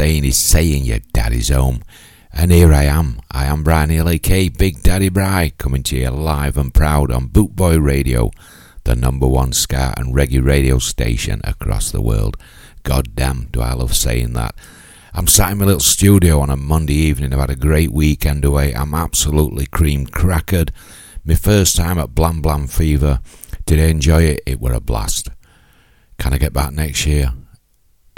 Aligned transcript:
saying? 0.00 0.22
He's 0.22 0.38
saying 0.38 0.84
your 0.84 1.00
daddy's 1.12 1.50
home. 1.50 1.82
And 2.32 2.50
here 2.50 2.72
I 2.72 2.84
am. 2.84 3.20
I 3.30 3.44
am 3.44 3.62
Brian 3.62 3.90
L.A.K., 3.90 4.48
Big 4.48 4.82
Daddy 4.82 5.10
Bri, 5.10 5.50
coming 5.58 5.82
to 5.82 5.96
you 5.96 6.08
live 6.08 6.56
and 6.56 6.72
proud 6.72 7.10
on 7.12 7.28
Bootboy 7.28 7.84
Radio, 7.84 8.30
the 8.84 8.96
number 8.96 9.26
one 9.26 9.52
ska 9.52 9.92
and 9.98 10.14
reggae 10.14 10.42
radio 10.42 10.78
station 10.78 11.42
across 11.44 11.90
the 11.90 12.00
world. 12.00 12.38
God 12.82 13.14
damn, 13.14 13.48
do 13.52 13.60
I 13.60 13.74
love 13.74 13.94
saying 13.94 14.32
that. 14.32 14.54
I'm 15.12 15.26
sat 15.26 15.52
in 15.52 15.58
my 15.58 15.66
little 15.66 15.80
studio 15.80 16.40
on 16.40 16.48
a 16.48 16.56
Monday 16.56 16.94
evening. 16.94 17.34
I've 17.34 17.40
had 17.40 17.50
a 17.50 17.54
great 17.54 17.92
weekend 17.92 18.42
away. 18.42 18.72
I'm 18.72 18.94
absolutely 18.94 19.66
cream 19.66 20.06
crackered. 20.06 20.70
My 21.26 21.34
first 21.34 21.76
time 21.76 21.98
at 21.98 22.14
Blam 22.14 22.40
Blam 22.40 22.68
Fever. 22.68 23.20
Did 23.66 23.78
I 23.78 23.88
enjoy 23.88 24.22
it? 24.22 24.40
It 24.46 24.62
were 24.62 24.72
a 24.72 24.80
blast. 24.80 25.28
Can 26.18 26.32
I 26.32 26.38
get 26.38 26.54
back 26.54 26.72
next 26.72 27.04
year? 27.04 27.34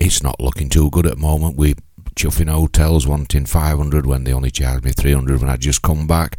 It's 0.04 0.20
not 0.20 0.40
looking 0.40 0.68
too 0.68 0.90
good 0.90 1.06
at 1.06 1.12
the 1.14 1.20
moment. 1.20 1.56
We 1.56 1.76
chuffing 2.16 2.50
hotels 2.50 3.06
wanting 3.06 3.46
500 3.46 4.04
when 4.04 4.24
they 4.24 4.32
only 4.32 4.50
charged 4.50 4.84
me 4.84 4.90
300 4.90 5.40
when 5.40 5.48
I 5.48 5.56
just 5.56 5.82
come 5.82 6.08
back. 6.08 6.38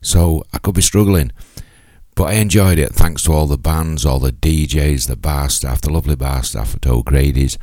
So 0.00 0.44
I 0.52 0.58
could 0.58 0.76
be 0.76 0.80
struggling. 0.80 1.32
But 2.14 2.28
I 2.28 2.32
enjoyed 2.34 2.78
it 2.78 2.94
thanks 2.94 3.24
to 3.24 3.32
all 3.32 3.48
the 3.48 3.58
bands, 3.58 4.06
all 4.06 4.20
the 4.20 4.30
DJs, 4.30 5.08
the 5.08 5.16
bar 5.16 5.50
staff, 5.50 5.80
the 5.80 5.90
lovely 5.90 6.14
bar 6.14 6.44
staff 6.44 6.76
at 6.76 6.86
O'Grady's, 6.86 7.58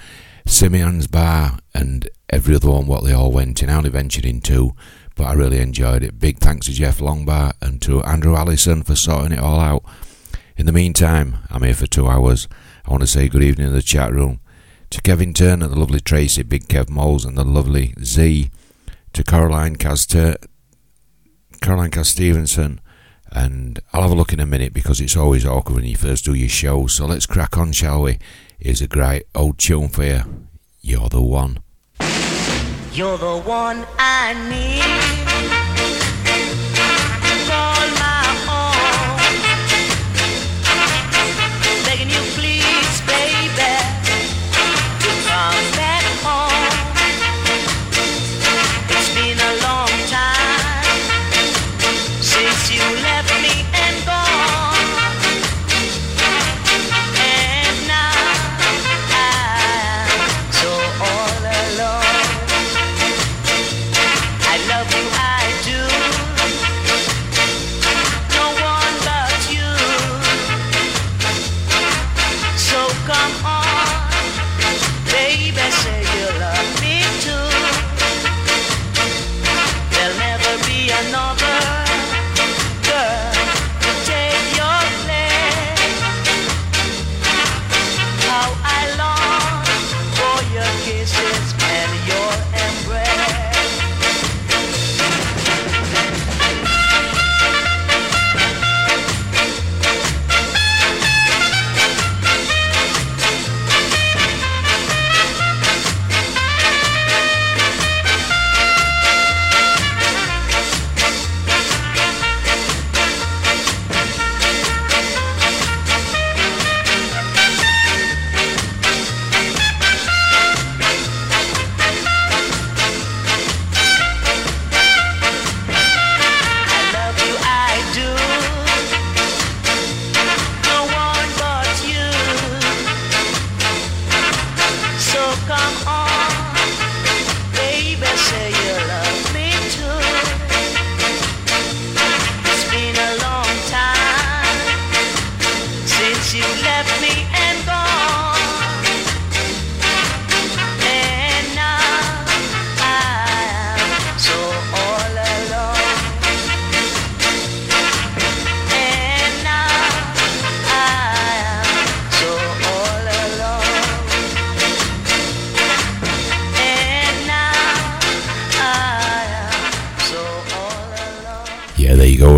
Simeon's 0.46 1.08
Bar, 1.08 1.60
and 1.74 2.10
every 2.30 2.54
other 2.54 2.70
one 2.70 2.86
what 2.86 3.06
they 3.06 3.14
all 3.14 3.32
went 3.32 3.64
in. 3.64 3.70
I 3.70 3.76
only 3.76 3.90
ventured 3.90 4.26
in 4.26 4.42
two, 4.42 4.74
but 5.16 5.28
I 5.28 5.34
really 5.34 5.60
enjoyed 5.60 6.04
it. 6.04 6.20
Big 6.20 6.40
thanks 6.40 6.66
to 6.66 6.74
Jeff 6.74 7.00
Longbar 7.00 7.54
and 7.62 7.82
to 7.84 8.04
Andrew 8.04 8.36
Allison 8.36 8.84
for 8.84 8.96
sorting 8.96 9.32
it 9.32 9.40
all 9.40 9.62
out. 9.62 9.86
In 10.58 10.66
the 10.66 10.74
meantime, 10.74 11.38
I'm 11.50 11.64
here 11.64 11.74
for 11.74 11.88
two 11.88 12.08
hours. 12.08 12.50
I 12.86 12.92
want 12.92 13.02
to 13.02 13.08
say 13.08 13.30
good 13.30 13.44
evening 13.44 13.68
in 13.68 13.74
the 13.74 13.82
chat 13.82 14.12
room 14.12 14.42
to 14.90 15.02
Kevin 15.02 15.34
Turner, 15.34 15.68
the 15.68 15.80
lovely 15.80 16.00
Tracy, 16.00 16.44
Big 16.44 16.68
Kev 16.68 16.90
Moles, 16.90 17.26
and 17.26 17.38
the 17.38 17.44
lovely 17.44 17.94
Z, 18.04 18.50
to 19.14 19.24
Caroline 19.24 19.76
Caster, 19.76 20.36
Caroline 21.62 21.92
Cas 21.92 22.10
Stevenson, 22.10 22.80
and 23.32 23.80
I'll 23.92 24.04
have 24.04 24.12
a 24.12 24.16
look 24.16 24.34
in 24.34 24.40
a 24.40 24.46
minute 24.46 24.74
because 24.74 25.02
it's 25.02 25.18
always 25.18 25.46
awkward 25.46 25.76
when 25.76 25.86
you 25.86 25.98
first 25.98 26.26
do 26.26 26.34
your 26.34 26.50
show. 26.50 26.88
So 26.88 27.06
let's 27.06 27.26
crack 27.26 27.58
on, 27.58 27.72
shall 27.72 28.04
we? 28.04 28.20
Here's 28.60 28.82
a 28.82 28.88
great 28.88 29.24
old 29.36 29.58
tune 29.58 29.90
for 29.90 30.04
you. 30.04 30.48
You're 30.82 31.10
the 31.10 31.22
one. 31.22 31.60
You're 32.94 33.18
the 33.18 33.38
one 33.38 33.86
I 34.00 34.34
need. 34.50 35.67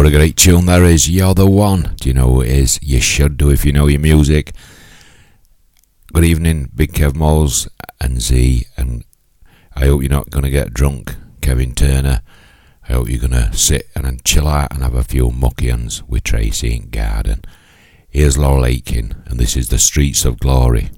A 0.09 0.11
great 0.11 0.37
tune 0.37 0.65
there 0.65 0.85
is. 0.85 1.07
You're 1.07 1.35
the 1.35 1.45
one. 1.45 1.93
Do 1.99 2.09
you 2.09 2.15
know 2.15 2.31
who 2.31 2.41
it 2.41 2.49
is? 2.49 2.79
You 2.81 2.99
should 2.99 3.37
do 3.37 3.51
if 3.51 3.63
you 3.63 3.71
know 3.71 3.85
your 3.85 3.99
music. 3.99 4.53
Good 6.11 6.23
evening, 6.23 6.71
Big 6.73 6.93
Kev 6.93 7.13
Moles 7.13 7.67
and 8.01 8.19
Z. 8.19 8.65
And 8.75 9.03
I 9.75 9.85
hope 9.85 10.01
you're 10.01 10.09
not 10.09 10.31
going 10.31 10.45
to 10.45 10.49
get 10.49 10.73
drunk, 10.73 11.15
Kevin 11.41 11.75
Turner. 11.75 12.21
I 12.87 12.93
hope 12.93 13.07
you're 13.07 13.19
going 13.19 13.33
to 13.33 13.55
sit 13.55 13.85
and 13.95 14.25
chill 14.25 14.47
out 14.47 14.73
and 14.73 14.81
have 14.81 14.95
a 14.95 15.03
few 15.03 15.29
muckians 15.29 16.01
with 16.07 16.23
Tracy 16.23 16.75
in 16.75 16.89
Garden. 16.89 17.43
Here's 18.09 18.35
Laurel 18.35 18.65
Aitken, 18.65 19.23
and 19.27 19.39
this 19.39 19.55
is 19.55 19.69
The 19.69 19.77
Streets 19.77 20.25
of 20.25 20.39
Glory. 20.39 20.89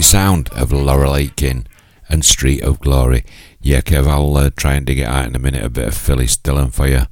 Great 0.00 0.06
sound 0.06 0.48
of 0.54 0.72
Laurel 0.72 1.14
Aitken 1.14 1.66
and 2.08 2.24
Street 2.24 2.62
of 2.62 2.80
Glory. 2.80 3.22
Yeah, 3.60 3.82
Kev, 3.82 4.06
I'll 4.06 4.34
uh, 4.34 4.48
try 4.48 4.72
and 4.72 4.86
dig 4.86 4.98
it 4.98 5.06
out 5.06 5.26
in 5.26 5.36
a 5.36 5.38
minute. 5.38 5.62
A 5.62 5.68
bit 5.68 5.88
of 5.88 5.94
Phyllis 5.94 6.38
Dillon 6.38 6.70
for 6.70 6.86
you. 6.86 7.02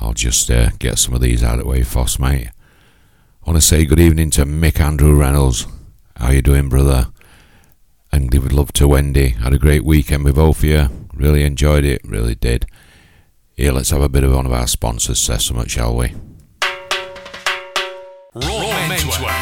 I'll 0.00 0.14
just 0.14 0.50
uh, 0.50 0.70
get 0.78 0.98
some 0.98 1.12
of 1.12 1.20
these 1.20 1.42
out 1.44 1.58
of 1.58 1.64
the 1.64 1.70
way, 1.70 1.82
Foss, 1.82 2.18
mate. 2.18 2.48
I 2.48 3.50
want 3.50 3.60
to 3.60 3.66
say 3.66 3.84
good 3.84 4.00
evening 4.00 4.30
to 4.30 4.46
Mick 4.46 4.80
Andrew 4.80 5.14
Reynolds. 5.14 5.66
How 6.16 6.30
you 6.30 6.40
doing, 6.40 6.70
brother? 6.70 7.08
And 8.10 8.30
give 8.30 8.50
love 8.50 8.72
to 8.74 8.88
Wendy. 8.88 9.28
Had 9.28 9.52
a 9.52 9.58
great 9.58 9.84
weekend 9.84 10.24
with 10.24 10.36
both 10.36 10.58
of 10.60 10.64
you. 10.64 11.08
Really 11.12 11.44
enjoyed 11.44 11.84
it. 11.84 12.00
Really 12.04 12.34
did. 12.34 12.64
Here, 13.52 13.72
let's 13.72 13.90
have 13.90 14.00
a 14.00 14.08
bit 14.08 14.24
of 14.24 14.32
one 14.32 14.46
of 14.46 14.52
our 14.52 14.66
sponsors 14.66 15.20
say 15.20 15.36
something, 15.36 15.66
shall 15.66 15.94
we? 15.94 16.14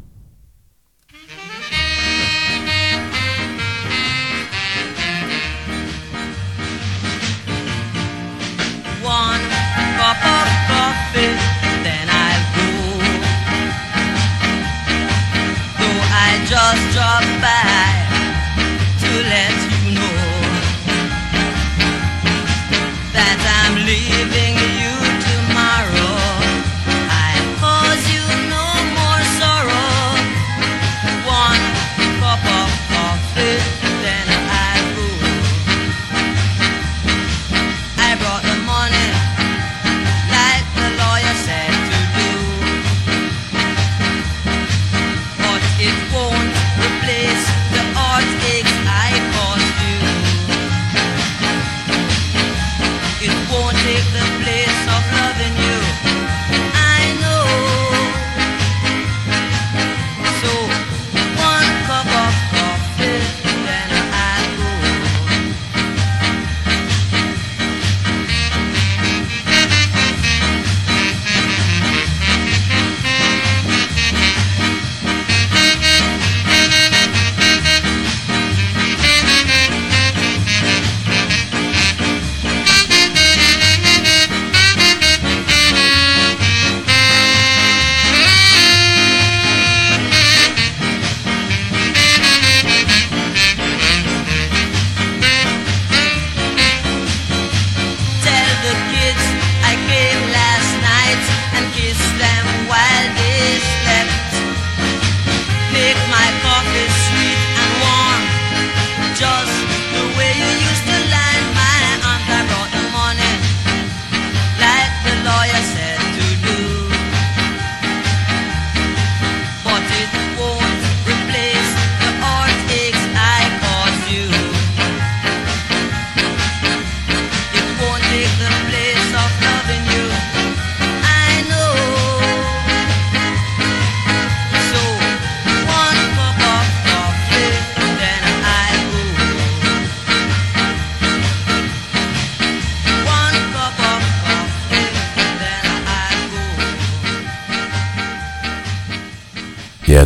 One 9.02 9.42
cup 9.98 10.20
of 10.24 10.48
coffee, 10.68 11.34
then 11.84 12.08
I'll 12.08 12.44
go. 12.56 12.70
Though 15.78 16.00
I 16.12 16.28
just 16.48 16.82
drop 16.94 17.24
by 17.44 17.92
to 19.00 19.10
let 19.28 19.56
you 19.84 19.94
know. 19.94 20.22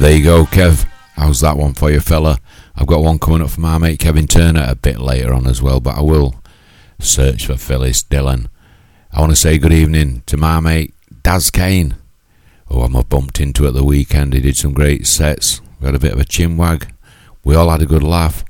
There 0.06 0.16
you 0.16 0.22
go, 0.22 0.44
Kev. 0.44 0.86
How's 1.16 1.40
that 1.40 1.56
one 1.56 1.74
for 1.74 1.90
you, 1.90 1.98
fella? 1.98 2.38
I've 2.76 2.86
got 2.86 3.02
one 3.02 3.18
coming 3.18 3.42
up 3.42 3.50
from 3.50 3.64
my 3.64 3.76
mate 3.76 3.98
Kevin 3.98 4.28
Turner 4.28 4.64
a 4.68 4.76
bit 4.76 5.00
later 5.00 5.34
on 5.34 5.48
as 5.48 5.60
well, 5.60 5.80
but 5.80 5.98
I 5.98 6.00
will 6.00 6.36
search 7.00 7.46
for 7.46 7.56
Phyllis 7.56 8.04
Dillon. 8.04 8.48
I 9.10 9.18
want 9.18 9.32
to 9.32 9.36
say 9.36 9.58
good 9.58 9.72
evening 9.72 10.22
to 10.26 10.36
my 10.36 10.60
mate 10.60 10.94
Daz 11.24 11.50
Kane, 11.50 11.96
who 12.68 12.82
I 12.82 13.02
bumped 13.02 13.40
into 13.40 13.66
at 13.66 13.74
the 13.74 13.82
weekend. 13.82 14.32
He 14.32 14.38
did 14.38 14.56
some 14.56 14.74
great 14.74 15.08
sets. 15.08 15.60
We 15.80 15.86
had 15.86 15.96
a 15.96 15.98
bit 15.98 16.12
of 16.12 16.20
a 16.20 16.24
chinwag. 16.24 16.88
We 17.42 17.56
all 17.56 17.70
had 17.70 17.82
a 17.82 17.86
good 17.86 18.04
laugh. 18.04 18.44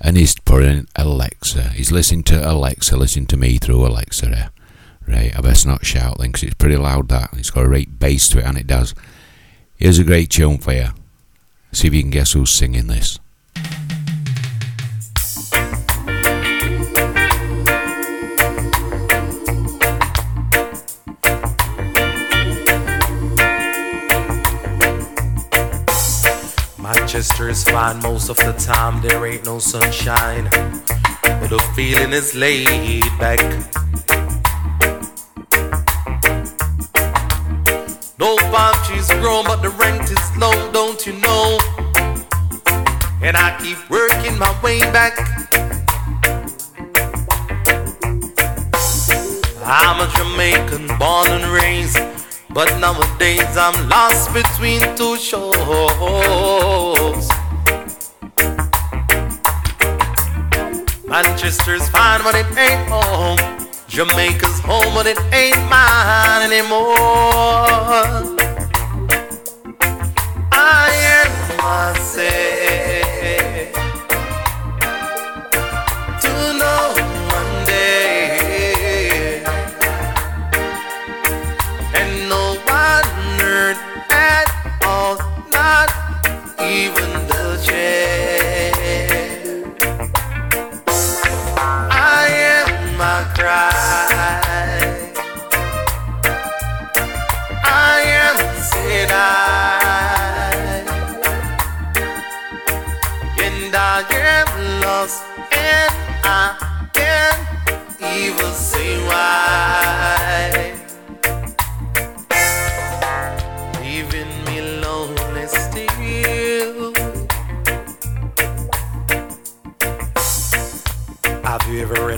And 0.00 0.18
he's 0.18 0.34
putting 0.34 0.86
Alexa. 0.96 1.70
He's 1.70 1.92
listening 1.92 2.24
to 2.24 2.46
Alexa, 2.46 2.94
listening 2.94 3.26
to 3.28 3.38
me 3.38 3.56
through 3.56 3.86
Alexa 3.86 4.26
there. 4.26 4.50
Right, 5.08 5.34
I 5.34 5.40
best 5.40 5.66
not 5.66 5.86
shout 5.86 6.18
then 6.18 6.28
because 6.28 6.42
it's 6.42 6.54
pretty 6.54 6.76
loud 6.76 7.08
that. 7.08 7.30
It's 7.38 7.50
got 7.50 7.64
a 7.64 7.68
great 7.68 7.98
bass 7.98 8.28
to 8.30 8.40
it 8.40 8.44
and 8.44 8.58
it 8.58 8.66
does. 8.66 8.94
Here's 9.84 9.98
a 9.98 10.02
great 10.02 10.30
tune 10.30 10.56
for 10.56 10.72
you. 10.72 10.88
See 11.72 11.88
if 11.88 11.92
you 11.92 12.00
can 12.00 12.08
guess 12.08 12.32
who's 12.32 12.48
singing 12.48 12.86
this. 12.86 13.20
Manchester 26.78 27.50
is 27.50 27.64
fine 27.64 27.98
most 28.00 28.30
of 28.30 28.38
the 28.38 28.54
time, 28.58 29.02
there 29.02 29.26
ain't 29.26 29.44
no 29.44 29.58
sunshine. 29.58 30.44
But 30.44 31.48
the 31.48 31.62
feeling 31.76 32.14
is 32.14 32.34
laid 32.34 33.02
back. 33.18 33.83
Palm 39.24 39.44
trees 39.44 39.44
grow, 39.44 39.44
but 39.44 39.62
the 39.62 39.70
rent 39.70 40.10
is 40.10 40.36
low, 40.36 40.72
don't 40.72 41.06
you 41.06 41.12
know? 41.14 41.58
And 43.22 43.36
I 43.36 43.56
keep 43.60 43.78
working 43.90 44.38
my 44.38 44.54
way 44.62 44.80
back. 44.92 45.18
I'm 49.66 50.00
a 50.00 50.08
Jamaican 50.16 50.86
born 50.98 51.28
and 51.28 51.44
raised, 51.44 51.98
but 52.50 52.68
nowadays 52.78 53.56
I'm 53.56 53.88
lost 53.88 54.32
between 54.34 54.80
two 54.96 55.16
shores. 55.16 55.54
Manchester's 61.06 61.88
fine, 61.88 62.22
but 62.22 62.34
it 62.34 62.46
ain't 62.56 62.88
home. 62.88 63.38
Jamaica's 63.88 64.60
home, 64.60 64.92
but 64.94 65.06
it 65.06 65.18
ain't 65.32 65.56
mine 65.70 66.52
anymore. 66.52 68.33
I 70.66 70.88
am 71.20 73.13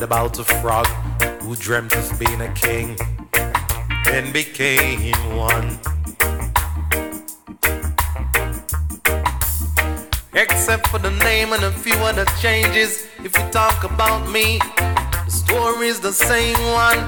about 0.06 0.38
a 0.38 0.44
frog 0.44 0.86
who 1.42 1.56
dreamt 1.56 1.92
of 1.96 2.16
being 2.16 2.40
a 2.40 2.52
king 2.54 2.96
and 4.06 4.32
became 4.32 5.12
one. 5.36 5.68
Except 10.32 10.86
for 10.86 11.00
the 11.00 11.10
name 11.24 11.52
and 11.52 11.64
a 11.64 11.72
few 11.72 11.96
other 12.10 12.24
changes, 12.40 13.08
if 13.24 13.36
you 13.36 13.44
talk 13.50 13.82
about 13.82 14.30
me, 14.30 14.60
the 15.24 15.32
story's 15.42 15.98
the 15.98 16.12
same 16.12 16.60
one. 16.84 17.00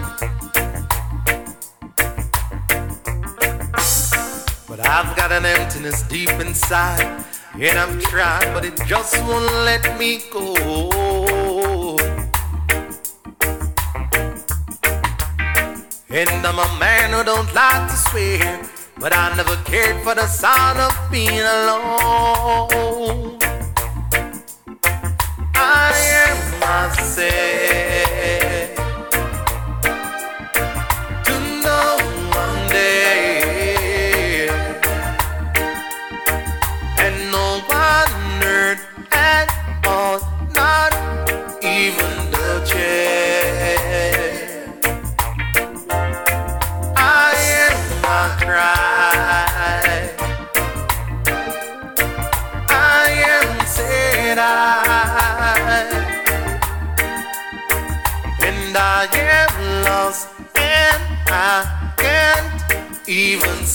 But 4.67 4.81
I've 4.85 5.17
got 5.17 5.31
an 5.31 5.47
emptiness 5.47 6.03
deep 6.03 6.31
inside, 6.31 7.25
and 7.55 7.79
I've 7.79 8.03
tried, 8.03 8.53
but 8.53 8.65
it 8.65 8.75
just 8.87 9.17
won't 9.23 9.55
let 9.71 9.97
me 10.01 10.21
go. 10.33 10.98
And 16.19 16.45
I'm 16.45 16.59
a 16.59 16.79
man 16.81 17.13
who 17.13 17.23
don't 17.23 17.55
like 17.55 17.89
to 17.89 17.97
swear, 17.97 18.69
but 18.99 19.17
I 19.17 19.37
never 19.37 19.55
cared 19.63 20.03
for 20.03 20.17
the 20.17 20.27
sound 20.27 20.81
of 20.81 20.93
being 21.13 21.39
alone. 21.39 23.39
I 25.55 25.93
am 26.27 26.59
myself. 26.59 27.98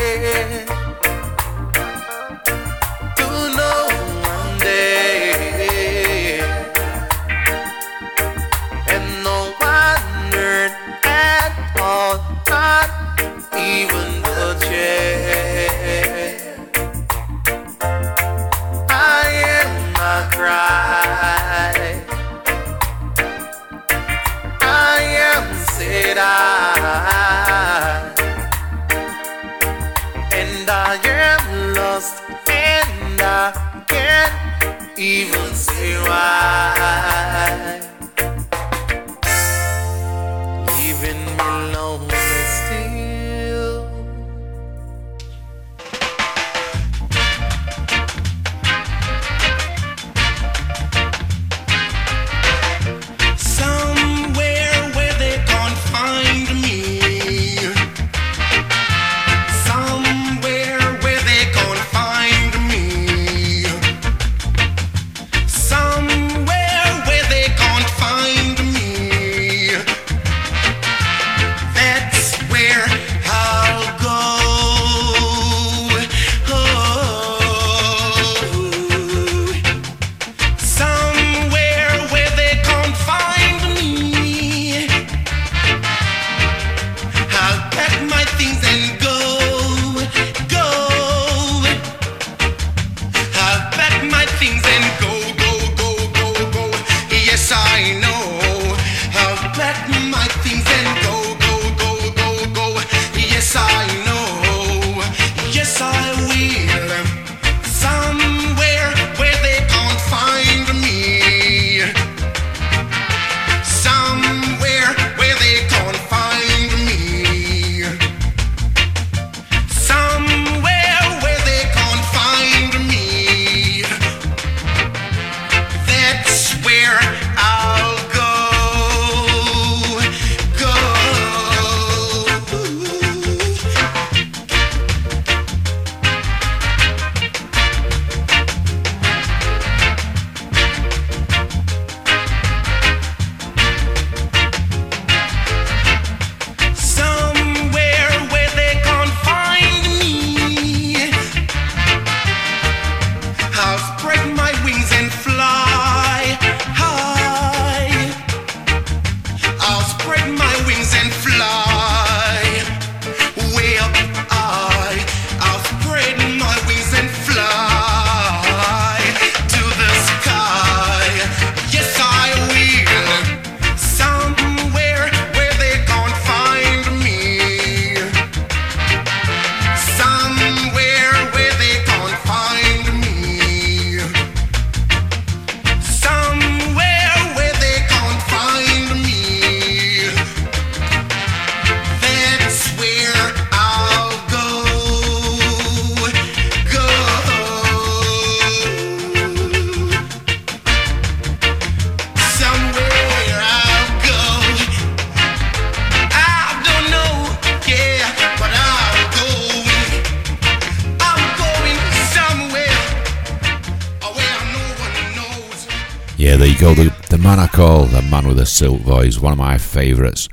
silk 218.63 218.80
voice, 218.80 219.19
one 219.19 219.34
of 219.34 219.38
my 219.38 219.58
favourites. 219.58 220.30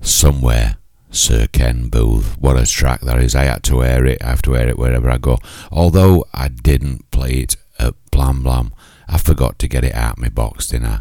Somewhere, 0.00 0.76
Sir 1.10 1.48
Ken 1.48 1.88
Boothe. 1.88 2.38
What 2.38 2.56
a 2.56 2.64
track 2.64 3.00
that 3.00 3.20
is. 3.20 3.34
I 3.34 3.42
had 3.42 3.64
to 3.64 3.78
wear 3.78 4.06
it. 4.06 4.22
I 4.22 4.28
have 4.28 4.42
to 4.42 4.52
wear 4.52 4.68
it 4.68 4.78
wherever 4.78 5.10
I 5.10 5.18
go. 5.18 5.38
Although 5.72 6.26
I 6.32 6.46
didn't 6.46 7.10
play 7.10 7.40
it 7.40 7.56
at 7.76 7.94
Blam 8.12 8.44
Blam, 8.44 8.72
I 9.08 9.18
forgot 9.18 9.58
to 9.58 9.66
get 9.66 9.82
it 9.82 9.96
out 9.96 10.12
of 10.12 10.18
my 10.18 10.28
box, 10.28 10.68
didn't 10.68 10.86
I? 10.86 11.00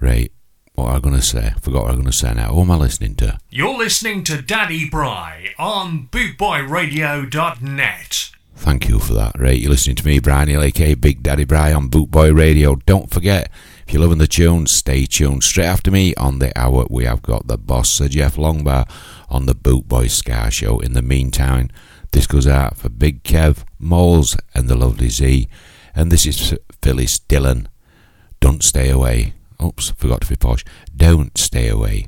Right. 0.00 0.32
What 0.72 0.88
am 0.88 0.96
I 0.96 1.00
going 1.00 1.16
to 1.16 1.20
say? 1.20 1.52
Forgot 1.60 1.82
what 1.82 1.90
I'm 1.90 1.96
going 1.96 2.06
to 2.06 2.12
say 2.14 2.32
now. 2.32 2.54
Who 2.54 2.62
am 2.62 2.70
I 2.70 2.76
listening 2.76 3.14
to? 3.16 3.38
You're 3.50 3.76
listening 3.76 4.24
to 4.24 4.40
Daddy 4.40 4.88
Bri 4.88 5.54
on 5.58 6.08
bootboyradio.net. 6.10 8.30
Thank 8.56 8.88
you 8.88 8.98
for 8.98 9.12
that, 9.12 9.38
right? 9.38 9.58
You're 9.58 9.70
listening 9.70 9.96
to 9.96 10.06
me, 10.06 10.18
Brian 10.18 10.48
aka 10.48 10.94
Big 10.94 11.22
Daddy 11.22 11.44
Bri 11.44 11.72
on 11.72 11.90
Bootboy 11.90 12.34
Radio. 12.34 12.76
Don't 12.76 13.10
forget, 13.10 13.50
you're 13.92 14.02
loving 14.02 14.18
the 14.18 14.26
tunes, 14.26 14.70
stay 14.70 15.06
tuned. 15.06 15.44
Straight 15.44 15.66
after 15.66 15.90
me 15.90 16.14
on 16.14 16.38
the 16.38 16.56
hour, 16.58 16.86
we 16.88 17.04
have 17.04 17.20
got 17.20 17.46
the 17.46 17.58
boss, 17.58 17.90
Sir 17.90 18.08
Jeff 18.08 18.36
Longbar, 18.36 18.88
on 19.28 19.46
the 19.46 19.54
Bootboy 19.54 20.08
Ska 20.08 20.50
Show. 20.50 20.78
In 20.78 20.92
the 20.92 21.02
meantime, 21.02 21.68
this 22.12 22.26
goes 22.26 22.46
out 22.46 22.76
for 22.76 22.88
Big 22.88 23.22
Kev, 23.22 23.64
Moles, 23.78 24.36
and 24.54 24.68
the 24.68 24.76
lovely 24.76 25.08
Z. 25.08 25.48
And 25.94 26.12
this 26.12 26.26
is 26.26 26.56
Phyllis 26.80 27.18
Dillon. 27.18 27.68
Don't 28.40 28.62
stay 28.62 28.88
away. 28.88 29.34
Oops, 29.62 29.90
forgot 29.90 30.22
to 30.22 30.28
be 30.28 30.36
posh. 30.36 30.64
Don't 30.96 31.36
stay 31.36 31.68
away. 31.68 32.06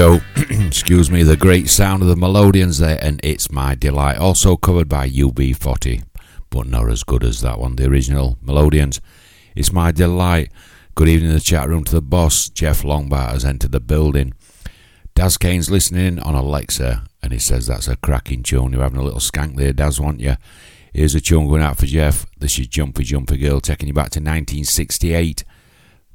ago. 0.00 0.20
excuse 0.36 1.10
me, 1.10 1.22
the 1.22 1.36
great 1.36 1.68
sound 1.68 2.00
of 2.00 2.08
the 2.08 2.16
Melodians 2.16 2.78
there, 2.78 2.98
and 3.02 3.20
It's 3.22 3.52
My 3.52 3.74
Delight, 3.74 4.16
also 4.16 4.56
covered 4.56 4.88
by 4.88 5.10
UB40, 5.10 6.04
but 6.48 6.66
not 6.66 6.88
as 6.88 7.04
good 7.04 7.22
as 7.22 7.42
that 7.42 7.58
one, 7.58 7.76
the 7.76 7.86
original 7.86 8.38
Melodians. 8.42 8.98
It's 9.54 9.74
My 9.74 9.92
Delight. 9.92 10.50
Good 10.94 11.08
evening 11.08 11.28
in 11.28 11.34
the 11.34 11.40
chat 11.40 11.68
room 11.68 11.84
to 11.84 11.94
the 11.94 12.00
boss. 12.00 12.48
Jeff 12.48 12.82
Longbat 12.82 13.32
has 13.32 13.44
entered 13.44 13.72
the 13.72 13.80
building. 13.80 14.32
Daz 15.14 15.36
Kane's 15.36 15.70
listening 15.70 16.18
on 16.18 16.34
Alexa, 16.34 17.04
and 17.22 17.34
he 17.34 17.38
says 17.38 17.66
that's 17.66 17.86
a 17.86 17.96
cracking 17.96 18.42
tune. 18.42 18.72
You're 18.72 18.82
having 18.82 19.00
a 19.00 19.04
little 19.04 19.20
skank 19.20 19.56
there, 19.56 19.74
Daz, 19.74 20.00
want 20.00 20.20
you? 20.20 20.36
Here's 20.94 21.14
a 21.14 21.20
tune 21.20 21.46
going 21.46 21.62
out 21.62 21.76
for 21.76 21.84
Jeff. 21.84 22.24
This 22.38 22.58
is 22.58 22.68
Jumpy 22.68 23.04
Jumpy 23.04 23.36
Girl, 23.36 23.60
taking 23.60 23.88
you 23.88 23.94
back 23.94 24.10
to 24.12 24.20
1968 24.20 25.44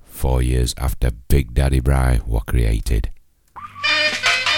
four 0.05 0.41
years 0.41 0.73
after 0.79 1.11
Big 1.11 1.53
Daddy 1.53 1.81
Bri 1.81 2.21
were 2.25 2.41
created. 2.41 3.11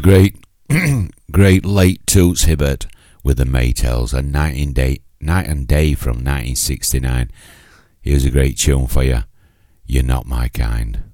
The 0.00 0.30
great, 0.70 1.10
great 1.30 1.66
late 1.66 2.06
Toots 2.06 2.44
Hibbert 2.44 2.86
with 3.22 3.36
the 3.36 3.44
Maytals 3.44 4.14
and 4.14 4.32
Night 4.32 4.56
and 4.56 4.74
Day, 4.74 5.00
Night 5.20 5.46
and 5.46 5.68
Day 5.68 5.92
from 5.92 6.24
1969. 6.24 7.30
Here's 8.00 8.24
a 8.24 8.30
great 8.30 8.56
tune 8.56 8.86
for 8.86 9.02
you. 9.02 9.24
You're 9.84 10.02
not 10.02 10.24
my 10.24 10.48
kind. 10.48 11.09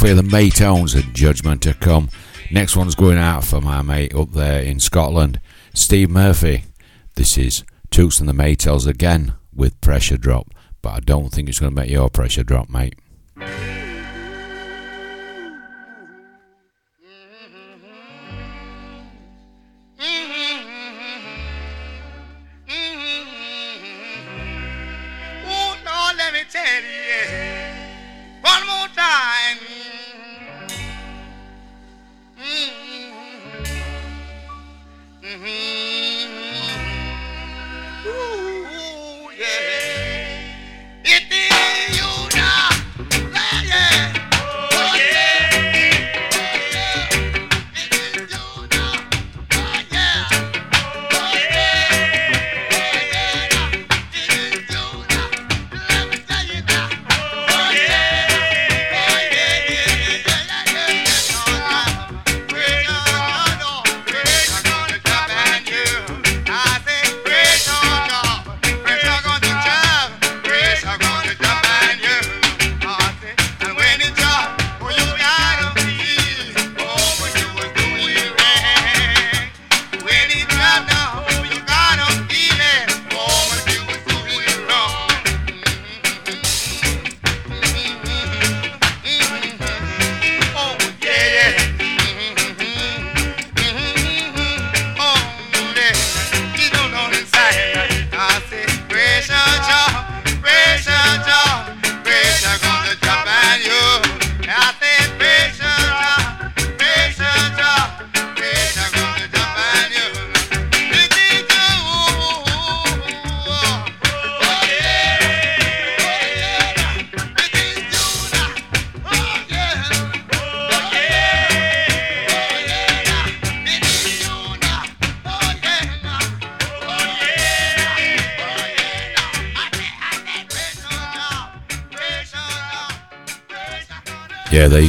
hopefully 0.00 0.14
the 0.14 0.34
Maytones 0.34 0.94
and 0.94 1.14
Judgment 1.14 1.60
to 1.60 1.74
come. 1.74 2.08
Next 2.50 2.74
one's 2.74 2.94
going 2.94 3.18
out 3.18 3.44
for 3.44 3.60
my 3.60 3.82
mate 3.82 4.14
up 4.14 4.32
there 4.32 4.62
in 4.62 4.80
Scotland, 4.80 5.42
Steve 5.74 6.08
Murphy. 6.08 6.64
This 7.16 7.36
is 7.36 7.64
Toots 7.90 8.18
and 8.18 8.26
the 8.26 8.32
Maytals 8.32 8.86
again 8.86 9.34
with 9.54 9.78
Pressure 9.82 10.16
Drop, 10.16 10.54
but 10.80 10.88
I 10.88 11.00
don't 11.00 11.28
think 11.28 11.50
it's 11.50 11.58
going 11.58 11.74
to 11.74 11.76
make 11.78 11.90
your 11.90 12.08
pressure 12.08 12.42
drop, 12.42 12.70
mate. 12.70 12.94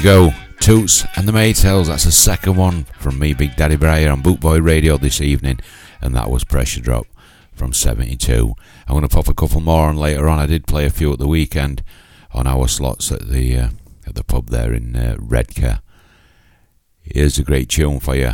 you 0.02 0.04
go. 0.04 0.34
Toots 0.60 1.06
and 1.16 1.28
the 1.28 1.32
Maytals. 1.32 1.88
That's 1.88 2.06
the 2.06 2.12
second 2.12 2.56
one 2.56 2.86
from 3.00 3.20
me, 3.20 3.34
Big 3.34 3.56
Daddy 3.56 3.76
Bri, 3.76 4.08
on 4.08 4.24
Bootboy 4.24 4.64
Radio 4.64 4.98
this 4.98 5.22
evening, 5.22 5.60
and 6.02 6.16
that 6.16 6.30
was 6.30 6.44
Pressure 6.44 6.82
Drop 6.82 7.06
from 7.54 7.74
'72. 7.74 8.56
I'm 8.88 8.94
going 8.94 9.08
to 9.08 9.10
pop 9.10 9.28
a 9.28 9.34
couple 9.34 9.60
more 9.60 9.90
on 9.90 9.98
later 9.98 10.28
on. 10.28 10.40
I 10.40 10.46
did 10.46 10.66
play 10.66 10.86
a 10.86 10.90
few 10.90 11.14
at 11.14 11.20
the 11.20 11.28
weekend 11.28 11.84
on 12.32 12.48
our 12.48 12.68
slots 12.68 13.12
at 13.12 13.30
the 13.30 13.58
uh, 13.58 13.70
at 14.08 14.16
the 14.16 14.24
pub 14.24 14.50
there 14.50 14.74
in 14.74 14.96
uh, 14.96 15.18
Redcar. 15.20 15.82
Here's 17.02 17.38
a 17.38 17.44
great 17.44 17.70
tune 17.70 18.00
for 18.00 18.16
you. 18.16 18.34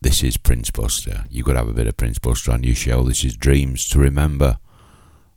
This 0.00 0.22
is 0.22 0.36
Prince 0.36 0.70
Buster. 0.70 1.24
You 1.30 1.42
could 1.42 1.56
have 1.56 1.68
a 1.68 1.74
bit 1.74 1.86
of 1.86 1.96
Prince 1.96 2.18
Buster 2.18 2.52
on 2.52 2.62
your 2.62 2.76
show. 2.76 3.02
This 3.02 3.24
is 3.24 3.36
Dreams 3.36 3.88
to 3.88 3.98
Remember, 3.98 4.58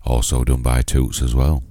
also 0.03 0.43
done 0.43 0.61
by 0.61 0.81
Toots 0.81 1.21
as 1.21 1.33
well. 1.33 1.63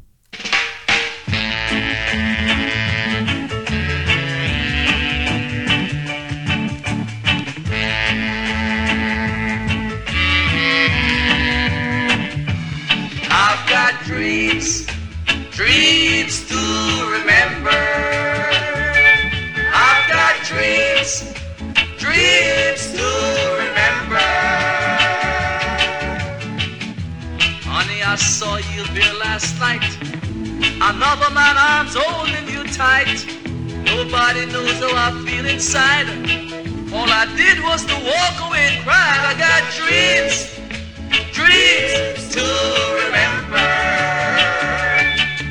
Another 30.87 31.31
man 31.35 31.57
arms 31.57 31.95
holding 31.97 32.47
you 32.49 32.65
tight. 32.73 33.25
Nobody 33.85 34.47
knows 34.47 34.79
how 34.81 34.93
I 35.07 35.11
feel 35.27 35.47
inside. 35.47 36.09
All 36.93 37.09
I 37.09 37.25
did 37.37 37.63
was 37.63 37.85
to 37.87 37.95
walk 37.95 38.37
away 38.49 38.69
and 38.71 38.85
cry. 38.85 39.13
I 39.31 39.35
got 39.39 39.63
dreams 39.73 40.55
dreams 41.35 42.29
to 42.35 42.45
remember. 43.05 43.67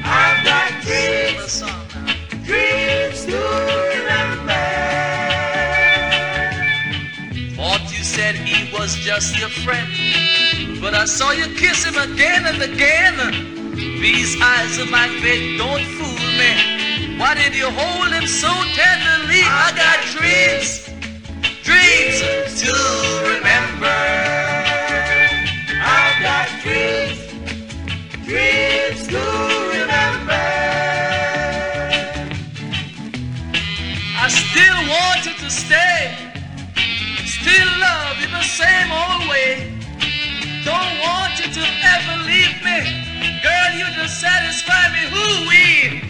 I've 0.05 0.39
got 0.45 0.69
dreams, 0.81 1.61
dreams 2.45 3.25
to 3.25 3.39
remember. 3.97 4.63
Thought 7.55 7.85
you 7.91 8.03
said 8.03 8.35
he 8.35 8.71
was 8.71 8.95
just 8.95 9.37
your 9.39 9.49
friend, 9.49 10.79
but 10.81 10.93
I 10.93 11.05
saw 11.05 11.31
you 11.31 11.47
kiss 11.55 11.83
him 11.83 11.97
again 11.97 12.45
and 12.45 12.61
again. 12.61 13.52
These 14.03 14.35
eyes 14.41 14.79
of 14.79 14.91
mine, 14.91 15.21
babe, 15.21 15.57
don't 15.57 15.81
fool 15.95 16.27
me. 16.35 17.17
Why 17.17 17.35
did 17.35 17.55
you 17.55 17.69
hold 17.69 18.11
him 18.11 18.27
so 18.27 18.51
tenderly? 18.75 19.43
I 19.47 19.71
got 19.79 20.03
dreams, 20.11 20.91
dreams 21.63 22.61
to 22.63 22.73
remember. 23.31 23.99
I've 25.79 26.19
got 26.21 26.49
dreams, 26.63 27.17
dreams 28.27 29.07
to 29.07 29.23
remember. 29.71 30.43
I 34.19 34.27
still 34.27 34.79
want 34.91 35.25
you 35.27 35.33
to 35.45 35.49
stay, 35.49 36.11
still 37.23 37.71
love 37.79 38.19
you 38.19 38.27
the 38.27 38.43
same 38.43 38.91
old 38.91 39.29
way. 39.29 39.72
You 43.75 43.85
just 43.95 44.21
satisfy 44.21 44.91
me. 44.93 45.01
Who 45.13 45.25
we? 45.49 46.09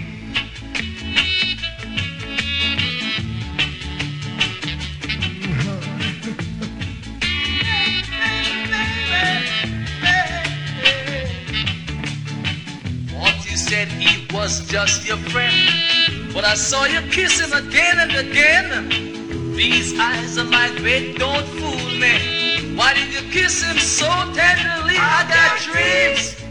Said 13.55 13.87
he 13.87 14.27
was 14.35 14.67
just 14.67 15.07
your 15.07 15.17
friend, 15.17 15.55
but 16.33 16.43
I 16.43 16.53
saw 16.53 16.85
you 16.85 17.01
kiss 17.09 17.39
him 17.39 17.53
again 17.53 17.97
and 17.97 18.11
again. 18.11 19.55
These 19.55 19.97
eyes 19.97 20.37
of 20.37 20.49
mine, 20.51 20.75
babe, 20.83 21.17
don't 21.17 21.45
fool 21.57 21.89
me. 21.97 22.75
Why 22.75 22.93
did 22.93 23.13
you 23.13 23.21
kiss 23.31 23.63
him 23.63 23.77
so 23.77 24.05
tenderly? 24.33 24.95
I. 24.97 25.21
I've 25.21 25.29
got 25.29 25.57
got 25.57 25.61
dreams, 25.61 26.35
dreams 26.35 26.42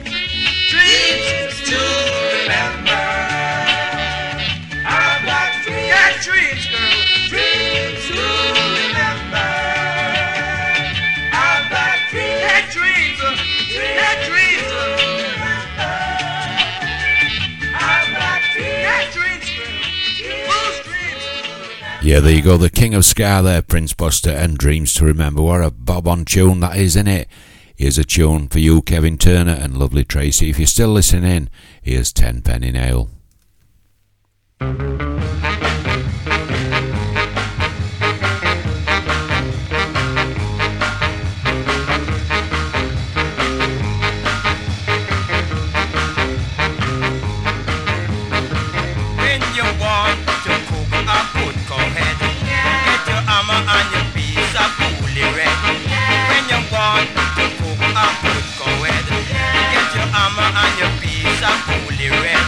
Yeah, 22.12 22.20
there 22.20 22.34
you 22.34 22.42
go, 22.42 22.58
the 22.58 22.68
King 22.68 22.92
of 22.94 23.06
Ska 23.06 23.40
there, 23.42 23.62
Prince 23.62 23.94
Buster, 23.94 24.28
and 24.28 24.58
Dreams 24.58 24.92
to 24.94 25.04
Remember. 25.06 25.40
What 25.40 25.64
a 25.64 25.70
bob 25.70 26.06
on 26.06 26.26
tune 26.26 26.60
that 26.60 26.76
is, 26.76 26.96
isn't 26.96 27.08
it? 27.08 27.26
Here's 27.82 27.98
a 27.98 28.04
tune 28.04 28.46
for 28.46 28.60
you, 28.60 28.80
Kevin 28.80 29.18
Turner 29.18 29.58
and 29.60 29.76
lovely 29.76 30.04
Tracy. 30.04 30.48
If 30.48 30.60
you're 30.60 30.68
still 30.68 30.90
listening, 30.90 31.48
here's 31.82 32.12
Ten 32.12 32.40
Penny 32.40 32.70
Nail. 32.70 33.10
Piece 61.66 62.10
red. 62.10 62.41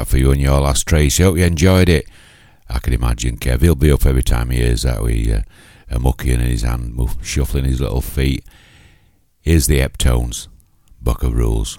Out 0.00 0.08
for 0.08 0.16
you 0.16 0.30
and 0.30 0.40
your 0.40 0.62
last 0.62 0.86
trace. 0.86 1.18
Hope 1.18 1.36
you 1.36 1.44
enjoyed 1.44 1.90
it. 1.90 2.08
I 2.70 2.78
can 2.78 2.94
imagine 2.94 3.36
Kev. 3.36 3.60
He'll 3.60 3.74
be 3.74 3.92
up 3.92 4.06
every 4.06 4.22
time 4.22 4.48
he 4.48 4.56
hears 4.56 4.80
that 4.80 5.02
we 5.02 5.30
uh, 5.30 5.42
a 5.90 5.98
mucky 5.98 6.32
in 6.32 6.40
his 6.40 6.62
hand, 6.62 6.98
shuffling 7.20 7.66
his 7.66 7.82
little 7.82 8.00
feet. 8.00 8.42
Here's 9.42 9.66
the 9.66 9.80
Heptones. 9.80 10.48
Book 11.02 11.22
of 11.22 11.34
Rules. 11.34 11.78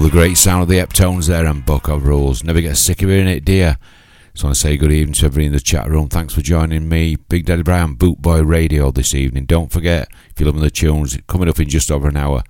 Go. 0.00 0.06
The 0.06 0.10
great 0.10 0.38
sound 0.38 0.62
of 0.62 0.68
the 0.68 0.78
Heptones 0.78 1.28
there 1.28 1.44
and 1.44 1.64
Book 1.64 1.88
of 1.88 2.06
Rules. 2.06 2.42
Never 2.42 2.60
get 2.60 2.76
sick 2.76 3.02
of 3.02 3.10
hearing 3.10 3.28
it, 3.28 3.44
dear. 3.44 3.76
Just 4.32 4.44
want 4.44 4.54
to 4.54 4.60
say 4.60 4.76
good 4.76 4.92
evening 4.92 5.12
to 5.14 5.26
everybody 5.26 5.46
in 5.46 5.52
the 5.52 5.60
chat 5.60 5.88
room. 5.88 6.08
Thanks 6.08 6.32
for 6.32 6.40
joining 6.40 6.88
me, 6.88 7.16
Big 7.16 7.44
Daddy 7.44 7.62
Brown, 7.62 7.94
Boot 7.94 8.22
Boy 8.22 8.42
Radio 8.42 8.90
this 8.90 9.14
evening. 9.14 9.44
Don't 9.44 9.70
forget, 9.70 10.08
if 10.30 10.40
you're 10.40 10.46
loving 10.46 10.62
the 10.62 10.70
tunes, 10.70 11.18
coming 11.26 11.48
up 11.48 11.60
in 11.60 11.68
just 11.68 11.90
over 11.90 12.08
an 12.08 12.16
hour, 12.16 12.42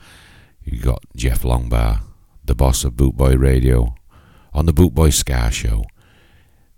you've 0.63 0.83
got 0.83 1.03
Jeff 1.17 1.43
Longbar, 1.43 2.03
the 2.45 2.55
boss 2.55 2.85
of 2.85 2.97
Boot 2.97 3.17
Boy 3.17 3.35
Radio, 3.35 3.95
on 4.53 4.67
the 4.67 4.73
Boot 4.73 4.95
Boy 4.95 5.11
Ska 5.11 5.51
Show. 5.51 5.85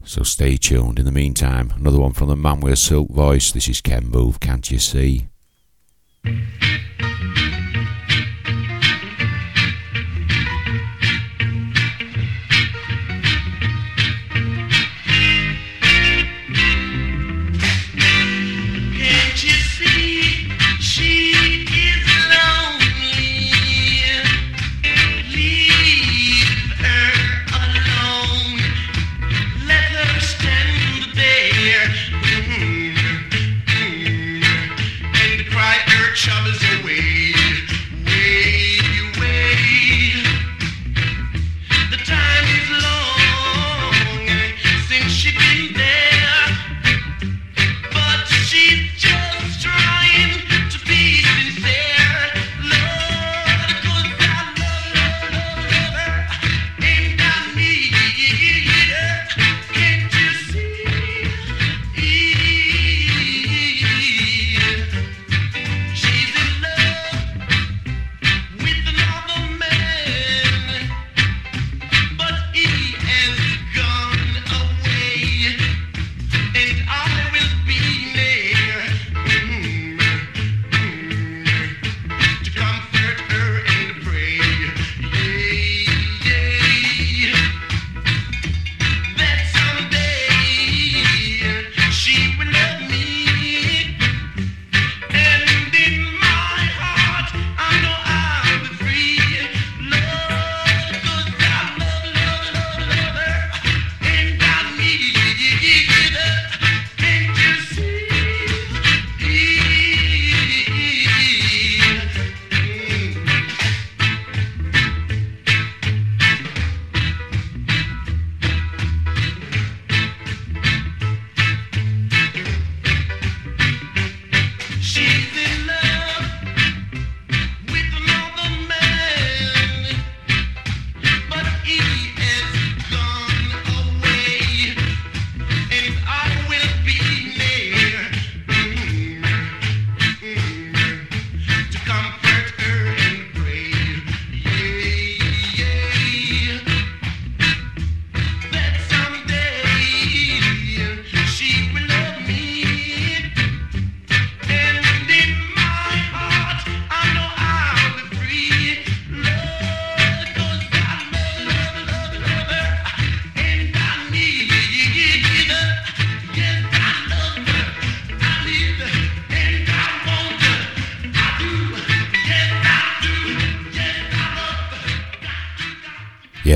So 0.05 0.23
stay 0.23 0.57
tuned. 0.57 0.99
In 0.99 1.05
the 1.05 1.13
meantime, 1.13 1.73
another 1.77 2.01
one 2.01 2.13
from 2.13 2.29
the 2.29 2.37
man 2.37 2.61
with 2.61 2.73
a 2.73 2.77
silk 2.77 3.11
voice. 3.11 3.53
This 3.53 3.69
is 3.69 3.81
Ken 3.81 4.11
Boothe, 4.11 4.41
can't 4.41 4.71
you 4.71 4.79
see? 4.79 5.29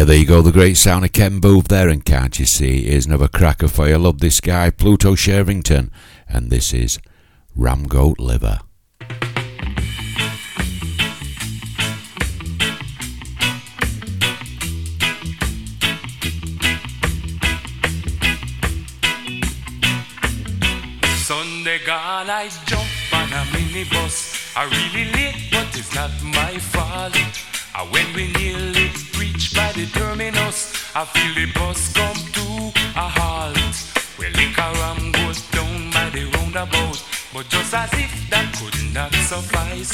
There 0.06 0.14
you 0.14 0.24
go, 0.24 0.40
the 0.40 0.52
great 0.52 0.76
sound 0.76 1.04
of 1.04 1.10
Ken 1.10 1.40
Boothe 1.40 1.66
there, 1.66 1.88
and 1.88 2.04
can't 2.04 2.38
you 2.38 2.46
see? 2.46 2.82
Here's 2.82 3.06
another 3.06 3.26
cracker 3.26 3.66
for 3.66 3.88
you. 3.88 3.98
Love 3.98 4.20
this 4.20 4.40
guy, 4.40 4.70
Pluto 4.70 5.16
Shervington, 5.16 5.90
and 6.28 6.48
this 6.48 6.72
is 6.72 7.00
Ram 7.56 7.88
Goat 7.88 8.20
Liver. 8.20 8.60
Sunday 21.16 21.80
gone, 21.84 22.30
I 22.30 22.48
jump 22.66 22.86
on 23.12 23.32
a 23.32 23.42
minibus. 23.50 24.56
I 24.56 24.66
really 24.66 25.10
late, 25.14 25.48
but 25.50 25.66
it's 25.76 25.92
not 25.96 26.12
my 26.22 26.58
fault. 26.58 27.16
Uh, 27.74 27.84
when 27.86 28.06
we 28.14 28.32
I 30.98 31.04
feel 31.04 31.34
the 31.34 31.52
bus 31.52 31.92
come 31.92 32.16
to 32.16 32.72
a 32.96 33.04
halt. 33.04 33.76
Well, 34.16 34.32
liquor 34.32 34.72
ram 34.80 35.12
goes 35.12 35.44
down 35.52 35.92
by 35.92 36.08
the 36.08 36.24
roundabout, 36.32 37.04
but 37.34 37.44
just 37.50 37.74
as 37.74 37.92
if 37.92 38.08
that 38.32 38.48
could 38.56 38.80
not 38.96 39.12
suffice, 39.28 39.92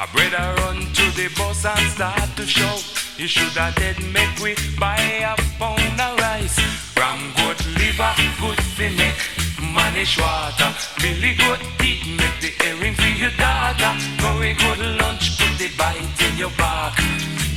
I 0.00 0.08
better 0.16 0.48
run 0.64 0.80
to 0.80 1.04
the 1.12 1.28
bus 1.36 1.66
and 1.66 1.84
start 1.92 2.30
to 2.40 2.46
shout. 2.46 2.80
You 3.18 3.28
should 3.28 3.52
have 3.52 3.74
dead 3.74 4.00
make 4.16 4.32
we 4.40 4.56
buy 4.80 4.96
a 5.28 5.36
pound 5.60 6.00
of 6.00 6.16
rice. 6.24 6.56
Ram 6.96 7.20
good 7.36 7.60
liver, 7.76 8.14
good 8.40 8.60
for 8.72 8.88
neck, 8.96 9.20
manish 9.76 10.16
water. 10.16 10.72
Billy 11.04 11.36
good 11.36 11.60
teeth, 11.76 12.08
make 12.16 12.40
the 12.40 12.50
earring 12.64 12.94
for 12.96 13.12
your 13.12 13.34
daughter. 13.36 13.92
Good 14.24 14.80
lunch, 15.04 15.36
put 15.36 15.52
the 15.60 15.68
bite 15.76 16.22
in 16.32 16.38
your 16.38 16.54
back. 16.56 16.96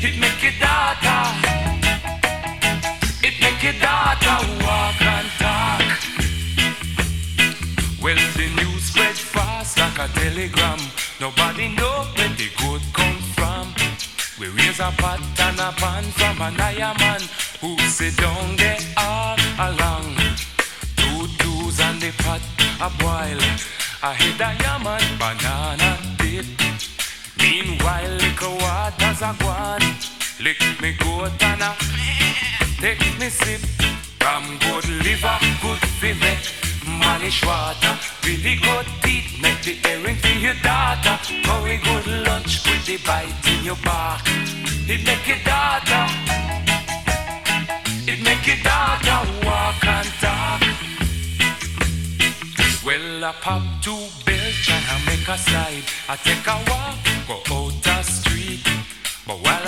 It 0.03 0.19
make 0.19 0.43
your 0.43 0.51
it 0.51 1.72
your 3.63 3.79
daughter 3.79 4.39
walk 4.59 5.01
and 5.01 5.29
talk. 5.39 5.81
Well, 8.03 8.19
the 8.35 8.47
news 8.59 8.83
spread 8.83 9.15
fast 9.15 9.79
like 9.79 9.99
a 9.99 10.07
telegram. 10.19 10.79
Nobody 11.21 11.69
know 11.69 12.03
where 12.15 12.33
the 12.35 12.49
good 12.59 12.81
come 12.91 13.19
from. 13.37 13.73
We 14.37 14.47
raise 14.49 14.81
a 14.81 14.91
pot 14.97 15.21
and 15.39 15.59
a 15.61 15.71
pan 15.79 16.03
from 16.19 16.41
an 16.41 16.57
man 16.57 17.21
who 17.61 17.77
sit 17.87 18.17
down 18.17 18.57
there 18.57 18.83
all 18.97 19.37
along. 19.57 20.11
Two 20.97 21.27
twos 21.39 21.79
and 21.79 22.01
the 22.01 22.11
pot 22.23 22.41
a 22.81 22.89
boil. 22.99 23.39
I 24.03 24.13
hit 24.19 24.41
a 24.41 24.51
yaman 24.63 25.03
banana 25.17 25.91
dip. 26.17 26.45
Meanwhile, 27.39 28.11
liquor 28.23 28.55
waters 28.59 29.21
a 29.21 29.33
gone. 29.39 29.87
Lick 30.41 30.59
me 30.81 30.91
goat 30.99 31.41
and 31.41 31.61
a 31.61 31.73
take 32.83 33.17
me 33.17 33.29
sip. 33.29 33.61
From 34.19 34.43
good 34.59 34.87
liver, 35.05 35.37
good 35.63 35.83
for 35.99 36.13
me. 36.23 36.33
Manish 36.99 37.39
water, 37.47 37.95
really 38.25 38.55
good 38.67 38.87
teeth, 39.03 39.29
make 39.41 39.61
the 39.67 39.73
earring 39.89 40.17
for 40.23 40.35
your 40.45 40.57
daughter. 40.69 41.15
Very 41.47 41.77
good 41.87 42.05
lunch, 42.27 42.51
put 42.65 42.81
the 42.85 42.97
bite 43.07 43.47
in 43.51 43.63
your 43.63 43.79
back. 43.87 44.21
It 44.93 45.01
make 45.07 45.25
your 45.31 45.41
daughter, 45.51 46.03
it 48.11 48.19
make 48.27 48.45
your 48.51 48.61
daughter 48.71 49.19
walk 49.45 49.83
and 49.97 50.09
talk. 50.23 50.61
Well, 52.85 53.23
I 53.23 53.31
pop 53.43 53.63
two 53.81 54.03
belch 54.25 54.69
and 54.75 54.85
I 54.93 54.97
make 55.07 55.27
a 55.35 55.37
slide. 55.37 55.85
I 56.09 56.15
take 56.27 56.47
a 56.53 56.57
walk, 56.69 56.97
go 57.29 57.35
out 57.55 57.75
the 57.81 58.03
street. 58.03 58.67
But 59.25 59.37
while 59.39 59.62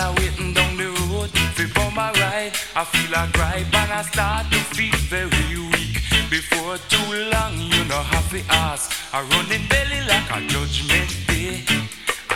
I 2.77 2.83
feel 2.83 3.13
a 3.13 3.29
gripe 3.31 3.73
and 3.73 3.91
I 3.91 4.01
start 4.01 4.51
to 4.51 4.59
feel 4.75 4.95
very 5.07 5.57
weak. 5.71 6.01
Before 6.29 6.77
too 6.89 7.29
long, 7.31 7.57
you 7.57 7.85
know 7.85 8.03
to 8.35 8.41
ask. 8.49 8.91
I 9.13 9.21
run 9.21 9.49
in 9.49 9.65
belly 9.69 10.01
like 10.11 10.29
a 10.35 10.41
judgment 10.47 11.09
day. 11.27 11.63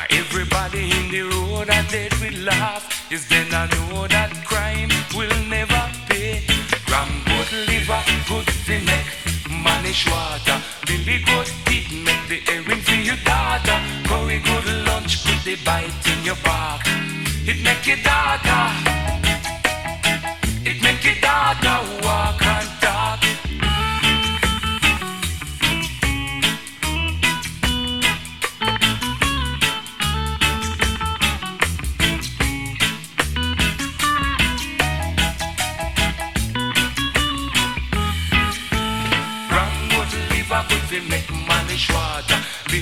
Everybody 0.10 0.92
in 0.92 1.12
the 1.12 1.24
road 1.24 1.70
are 1.70 1.86
dead 1.92 2.14
with 2.22 2.38
laugh. 2.46 3.12
Is 3.12 3.28
then 3.28 3.54
I 3.54 3.68
know 3.68 4.08
that 4.08 4.32
crime 4.46 4.90
will 5.14 5.36
never 5.50 5.84
pay. 6.08 6.42
Ram 6.90 7.10
good 7.26 7.52
liver, 7.68 8.02
good 8.30 8.48
for 8.66 8.80
neck, 8.90 9.06
manish 9.66 10.08
water. 10.10 10.58
Billy 10.88 11.20
good 11.30 11.48
teeth, 11.66 11.92
make 12.06 12.24
the 12.32 12.40
earring 12.54 12.82
for 12.82 12.96
your 12.96 13.20
daughter. 13.26 13.78
Very 14.08 14.40
good 14.40 14.68
lunch, 14.88 15.26
put 15.26 15.44
the 15.44 15.58
bite 15.66 16.08
in 16.08 16.24
your 16.24 16.40
back. 16.48 16.82
It 17.44 17.60
make 17.62 17.86
your 17.86 17.98
daughter, 17.98 18.62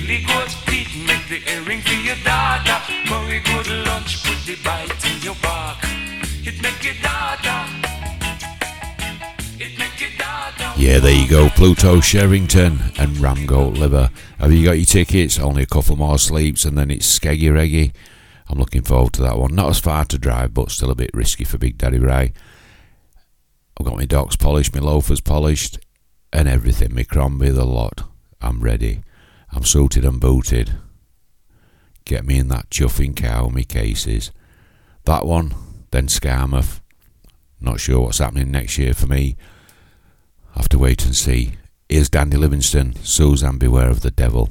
Billy 0.08 0.24
teeth, 0.64 1.06
make 1.06 1.28
the 1.28 1.52
earring 1.52 1.82
for 1.82 1.92
your 1.92 2.16
good 3.42 3.86
lunch, 3.86 4.24
put 4.24 4.38
the 4.46 4.56
bite 4.64 5.04
in 5.04 5.20
your 5.20 5.34
back. 5.42 5.76
It 6.46 6.62
make 6.62 6.82
your 6.82 6.94
daughter. 7.02 7.70
It 9.58 9.78
make 9.78 10.00
your 10.00 10.08
daughter. 10.16 10.72
Yeah, 10.80 10.98
there 10.98 11.12
you 11.12 11.28
go, 11.28 11.50
Pluto 11.50 11.96
Shervington 11.96 12.98
and 12.98 13.18
Ram 13.18 13.44
Goat 13.44 13.74
Liver. 13.74 14.08
Have 14.38 14.50
you 14.50 14.64
got 14.64 14.78
your 14.78 14.86
tickets? 14.86 15.38
Only 15.38 15.64
a 15.64 15.66
couple 15.66 15.96
more 15.96 16.18
sleeps 16.18 16.64
and 16.64 16.78
then 16.78 16.90
it's 16.90 17.18
Skeggy 17.18 17.50
Reggae. 17.50 17.92
I'm 18.48 18.58
looking 18.58 18.80
forward 18.80 19.12
to 19.14 19.22
that 19.22 19.36
one. 19.36 19.54
Not 19.54 19.68
as 19.68 19.78
far 19.78 20.06
to 20.06 20.16
drive, 20.16 20.54
but 20.54 20.70
still 20.70 20.90
a 20.90 20.94
bit 20.94 21.10
risky 21.12 21.44
for 21.44 21.58
Big 21.58 21.76
Daddy 21.76 21.98
Ray. 21.98 22.32
I've 23.78 23.84
got 23.84 23.96
my 23.96 24.06
docks 24.06 24.36
polished, 24.36 24.74
my 24.74 24.80
loafers 24.80 25.20
polished, 25.20 25.78
and 26.32 26.48
everything. 26.48 26.94
My 26.94 27.02
Crombie, 27.02 27.50
the 27.50 27.66
lot. 27.66 28.04
I'm 28.40 28.60
ready. 28.60 29.02
I'm 29.52 29.64
suited 29.64 30.04
and 30.04 30.20
booted. 30.20 30.76
Get 32.04 32.24
me 32.24 32.38
in 32.38 32.48
that 32.48 32.70
chuffing 32.70 33.14
cow, 33.14 33.48
me 33.48 33.64
cases. 33.64 34.30
That 35.04 35.26
one, 35.26 35.54
then 35.90 36.08
Skamouth. 36.08 36.80
Not 37.60 37.80
sure 37.80 38.00
what's 38.00 38.18
happening 38.18 38.50
next 38.50 38.78
year 38.78 38.94
for 38.94 39.06
me. 39.06 39.36
Have 40.54 40.68
to 40.70 40.78
wait 40.78 41.04
and 41.04 41.14
see. 41.14 41.52
Here's 41.88 42.08
Dandy 42.08 42.36
Livingstone, 42.36 42.94
Suzanne 43.02 43.58
Beware 43.58 43.90
of 43.90 44.00
the 44.00 44.10
Devil. 44.10 44.50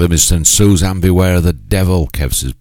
Livingstone, 0.00 0.46
Suzanne, 0.46 0.98
beware 0.98 1.34
of 1.34 1.42
the 1.42 1.52
devil. 1.52 2.06
Kev 2.06 2.32
says, 2.32 2.54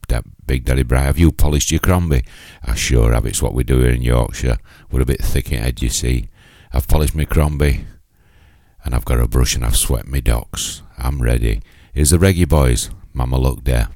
Big 0.45 0.65
Daddy 0.65 0.83
Bri, 0.83 0.99
have 0.99 1.17
you 1.17 1.31
polished 1.31 1.71
your 1.71 1.79
crombie? 1.79 2.25
I 2.61 2.75
sure 2.75 3.13
have, 3.13 3.25
it's 3.25 3.41
what 3.41 3.53
we 3.53 3.63
do 3.63 3.79
here 3.79 3.91
in 3.91 4.01
Yorkshire. 4.01 4.57
We're 4.91 5.03
a 5.03 5.05
bit 5.05 5.21
thick 5.21 5.49
in 5.53 5.61
head, 5.61 5.81
you 5.81 5.87
see. 5.87 6.27
I've 6.73 6.89
polished 6.89 7.15
my 7.15 7.23
crombie, 7.23 7.85
and 8.83 8.93
I've 8.93 9.05
got 9.05 9.21
a 9.21 9.27
brush 9.29 9.55
and 9.55 9.63
I've 9.63 9.77
swept 9.77 10.09
my 10.09 10.19
docks. 10.19 10.81
I'm 10.97 11.21
ready. 11.21 11.61
Here's 11.93 12.09
the 12.09 12.17
reggae 12.17 12.45
boys. 12.45 12.89
Mama, 13.13 13.37
look 13.37 13.63
there. 13.63 13.87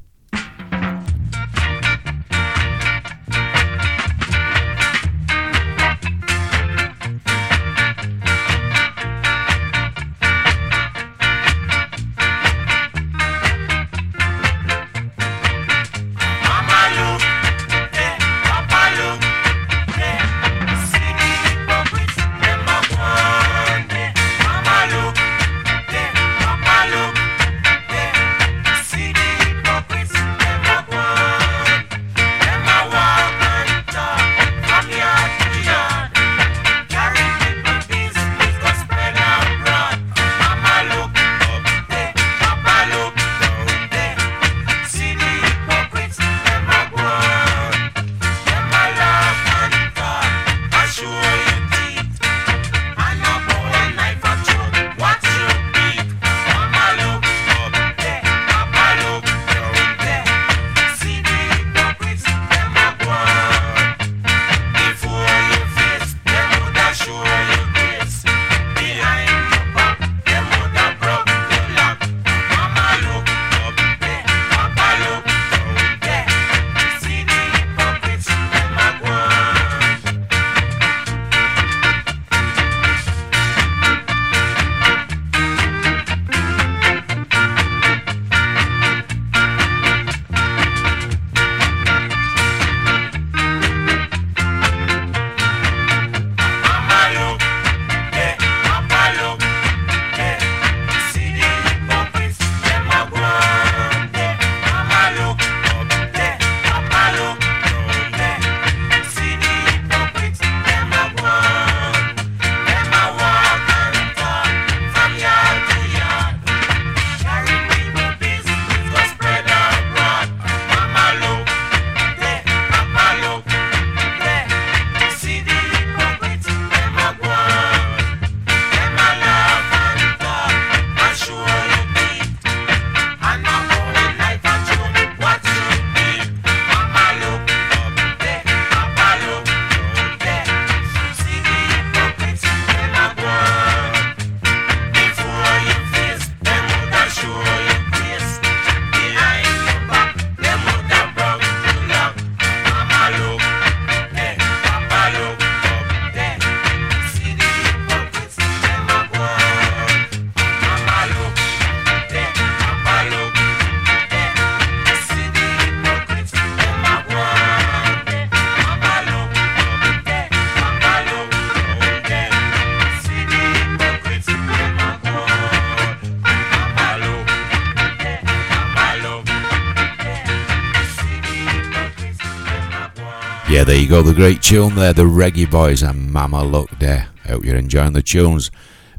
Go, 183.93 184.01
the 184.01 184.11
great 184.11 184.41
tune 184.41 184.73
there, 184.73 184.91
the 184.91 185.03
Reggae 185.03 185.51
Boys 185.51 185.83
and 185.83 186.11
Mama 186.11 186.43
Look 186.43 186.71
there. 186.79 187.09
Hope 187.27 187.45
you're 187.45 187.55
enjoying 187.55 187.93
the 187.93 188.01
tunes. 188.01 188.49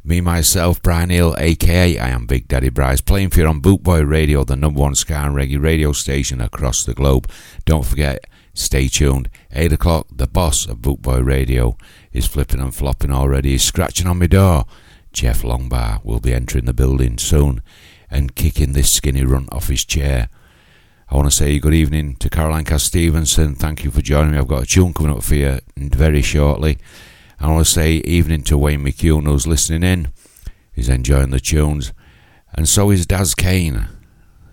Me, 0.04 0.20
myself, 0.20 0.80
Bri 0.80 1.06
Neale, 1.06 1.34
aka 1.36 1.98
I 1.98 2.08
am 2.10 2.26
Big 2.26 2.46
Daddy 2.46 2.68
Bryce, 2.68 3.00
playing 3.00 3.30
for 3.30 3.40
you 3.40 3.46
on 3.48 3.60
Bootboy 3.60 4.08
Radio, 4.08 4.44
the 4.44 4.54
number 4.54 4.78
one 4.78 4.94
ska 4.94 5.14
and 5.14 5.34
reggae 5.34 5.60
radio 5.60 5.90
station 5.90 6.40
across 6.40 6.84
the 6.84 6.94
globe. 6.94 7.28
Don't 7.64 7.84
forget, 7.84 8.24
stay 8.52 8.86
tuned. 8.86 9.28
8 9.50 9.72
o'clock, 9.72 10.06
the 10.12 10.28
boss 10.28 10.64
of 10.64 10.78
Bootboy 10.78 11.26
Radio 11.26 11.76
is 12.12 12.26
flipping 12.26 12.60
and 12.60 12.72
flopping 12.72 13.10
already. 13.10 13.50
He's 13.50 13.64
scratching 13.64 14.06
on 14.06 14.20
my 14.20 14.28
door. 14.28 14.64
Jeff 15.12 15.42
Longbar 15.42 16.04
will 16.04 16.20
be 16.20 16.32
entering 16.32 16.66
the 16.66 16.72
building 16.72 17.18
soon 17.18 17.62
and 18.08 18.36
kicking 18.36 18.74
this 18.74 18.92
skinny 18.92 19.24
runt 19.24 19.52
off 19.52 19.66
his 19.66 19.84
chair. 19.84 20.28
I 21.14 21.16
want 21.16 21.30
to 21.30 21.36
say 21.36 21.60
good 21.60 21.74
evening 21.74 22.16
to 22.16 22.28
Caroline 22.28 22.64
Cass 22.64 22.82
Stevenson. 22.82 23.54
Thank 23.54 23.84
you 23.84 23.92
for 23.92 24.02
joining 24.02 24.32
me. 24.32 24.38
I've 24.38 24.48
got 24.48 24.64
a 24.64 24.66
tune 24.66 24.92
coming 24.92 25.12
up 25.12 25.22
for 25.22 25.36
you 25.36 25.60
very 25.76 26.22
shortly. 26.22 26.76
I 27.38 27.52
want 27.52 27.64
to 27.64 27.72
say 27.72 27.92
evening 27.98 28.42
to 28.42 28.58
Wayne 28.58 28.84
McCune 28.84 29.26
who's 29.26 29.46
listening 29.46 29.84
in. 29.84 30.08
He's 30.72 30.88
enjoying 30.88 31.30
the 31.30 31.38
tunes. 31.38 31.92
And 32.52 32.68
so 32.68 32.90
is 32.90 33.06
Daz 33.06 33.36
Kane. 33.36 33.86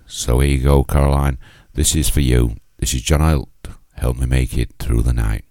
So 0.05 0.39
here 0.39 0.51
you 0.55 0.63
go, 0.63 0.83
Caroline. 0.83 1.39
This 1.73 1.95
is 1.95 2.09
for 2.09 2.21
you. 2.21 2.57
This 2.77 2.93
is 2.93 3.01
John 3.01 3.21
Holt. 3.21 3.49
Help 3.95 4.17
me 4.17 4.27
make 4.27 4.55
it 4.55 4.69
through 4.77 5.01
the 5.01 5.13
night. 5.13 5.45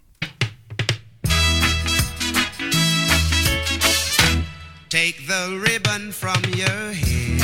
Take 4.89 5.27
the 5.27 5.61
ribbon 5.61 6.13
from 6.13 6.41
your 6.55 6.93
hair. 6.93 7.40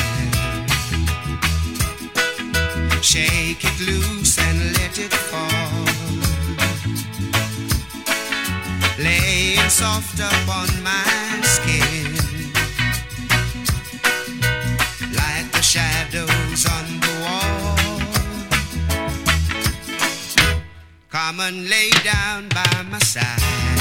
Shake 3.07 3.65
it 3.65 3.81
loose 3.87 4.37
and 4.37 4.59
let 4.79 4.99
it 4.99 5.13
fall. 5.13 5.87
Soft 9.69 10.19
upon 10.21 10.69
my 10.83 11.41
skin. 11.43 12.15
Like 15.13 15.53
the 15.53 15.61
shadows 15.61 16.67
on 16.67 17.01
the 17.01 17.13
wall. 17.23 17.77
Come 21.11 21.41
and 21.41 21.69
lay 21.69 21.91
down 22.05 22.49
by 22.49 22.83
my 22.91 22.99
side. 23.01 23.76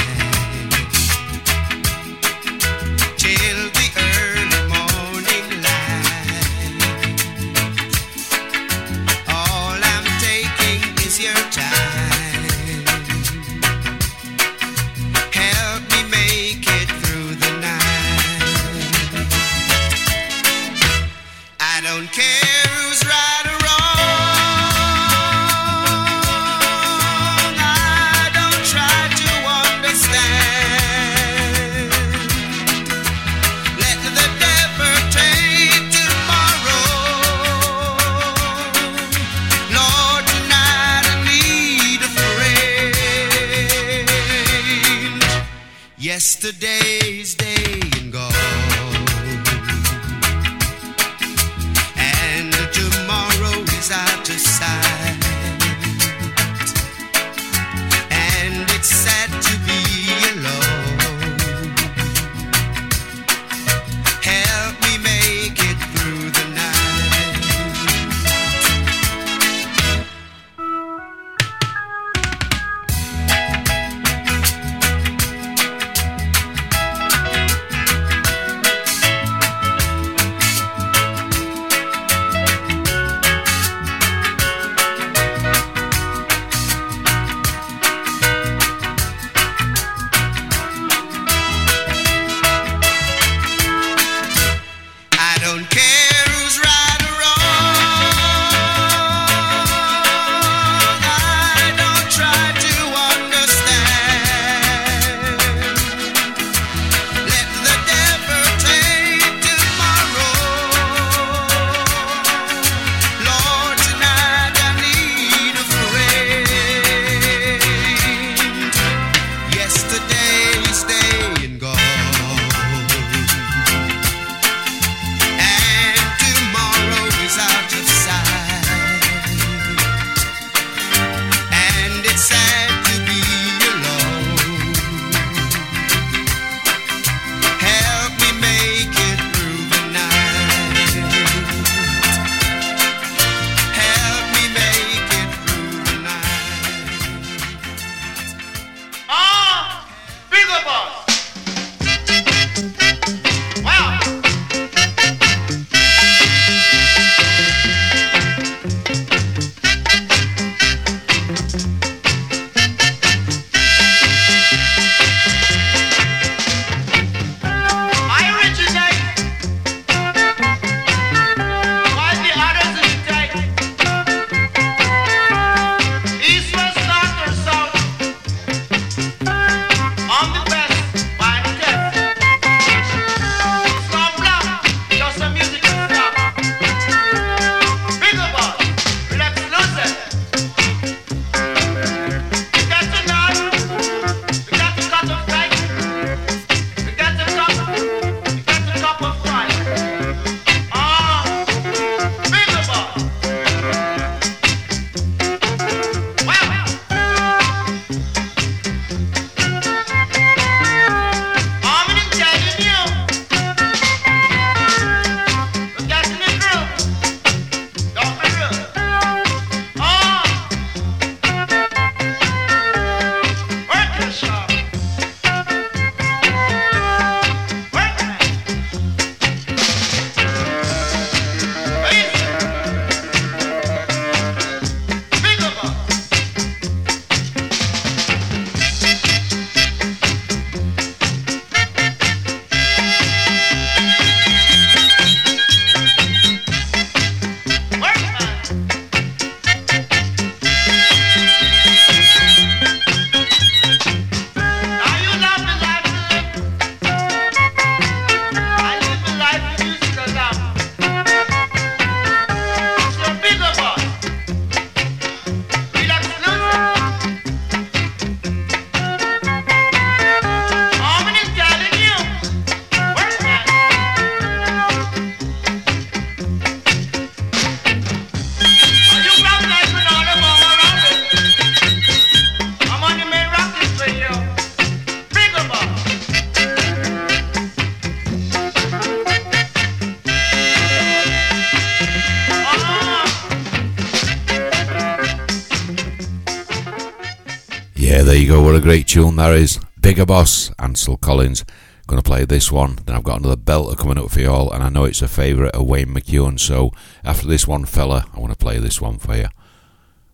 one 299.15 299.31
there 299.31 299.41
is 299.41 299.59
Bigger 299.79 300.05
Boss, 300.05 300.51
Ansel 300.59 300.97
Collins. 300.97 301.45
Going 301.87 302.01
to 302.01 302.05
play 302.05 302.25
this 302.25 302.51
one. 302.51 302.79
Then 302.85 302.95
I've 302.95 303.03
got 303.03 303.19
another 303.19 303.37
belter 303.37 303.77
coming 303.77 303.97
up 303.97 304.11
for 304.11 304.19
you 304.19 304.29
all, 304.29 304.51
and 304.51 304.61
I 304.61 304.67
know 304.67 304.83
it's 304.83 305.01
a 305.01 305.07
favourite 305.07 305.55
of 305.55 305.67
Wayne 305.67 305.93
McEwen. 305.93 306.37
So 306.37 306.71
after 307.03 307.25
this 307.25 307.47
one, 307.47 307.63
fella, 307.63 308.07
I 308.13 308.19
want 308.19 308.33
to 308.33 308.37
play 308.37 308.59
this 308.59 308.81
one 308.81 308.97
for 308.97 309.15
you. 309.15 309.27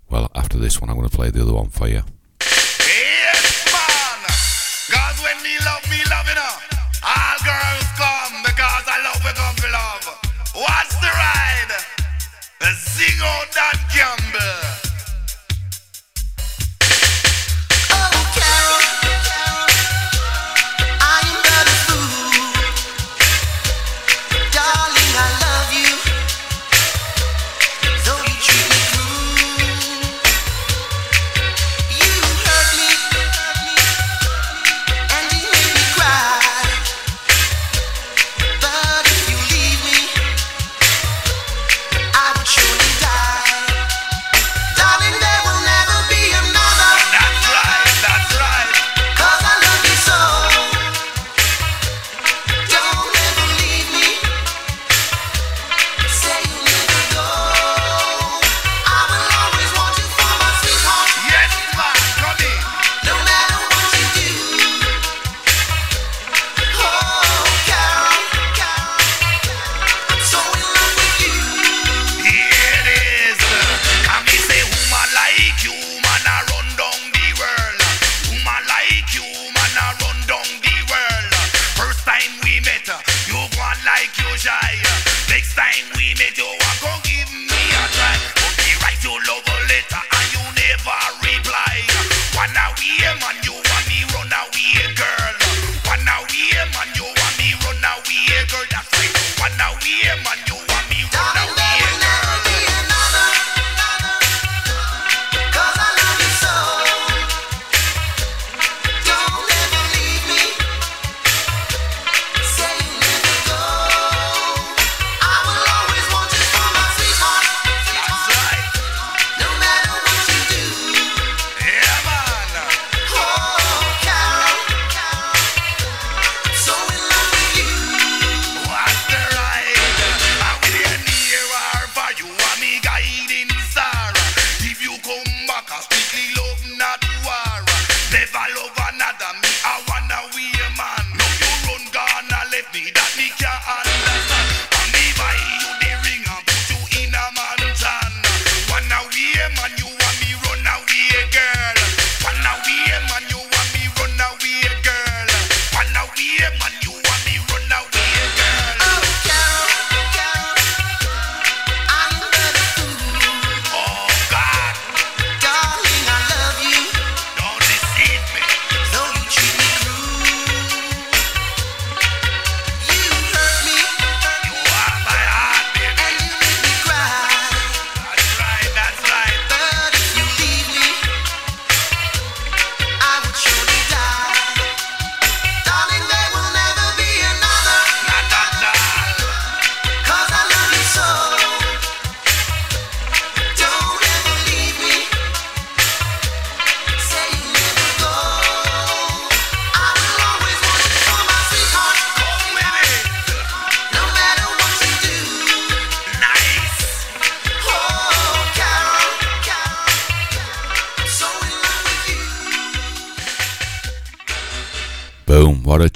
Well, 0.09 0.29
after 0.35 0.59
this 0.59 0.79
one, 0.79 0.89
I'm 0.89 0.97
going 0.97 1.09
to 1.09 1.15
play 1.15 1.31
the 1.31 1.41
other 1.41 1.53
one 1.53 1.69
for 1.69 1.87
you. 1.87 2.03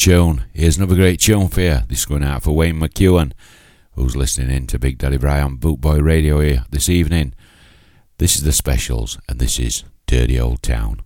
tune. 0.06 0.46
Here's 0.54 0.78
another 0.78 0.94
great 0.94 1.20
tune 1.20 1.48
for 1.48 1.62
you. 1.62 1.80
This 1.88 2.02
is 2.02 2.06
going 2.06 2.22
out 2.22 2.44
for 2.44 2.52
Wayne 2.52 2.76
McEwen, 2.76 3.32
who's 3.94 4.16
listening 4.16 4.56
in 4.56 4.68
to 4.68 4.78
Big 4.78 5.00
Daddy 5.00 5.18
Brian 5.18 5.58
Bootboy 5.58 6.04
Radio 6.04 6.42
here 6.42 6.64
this 6.70 6.90
evening. 6.90 7.34
This 8.20 8.36
is 8.36 8.44
the 8.44 8.52
specials, 8.52 9.18
and 9.28 9.40
this 9.40 9.58
is 9.58 9.84
Dirty 10.06 10.40
Old 10.40 10.62
Town. 10.62 11.05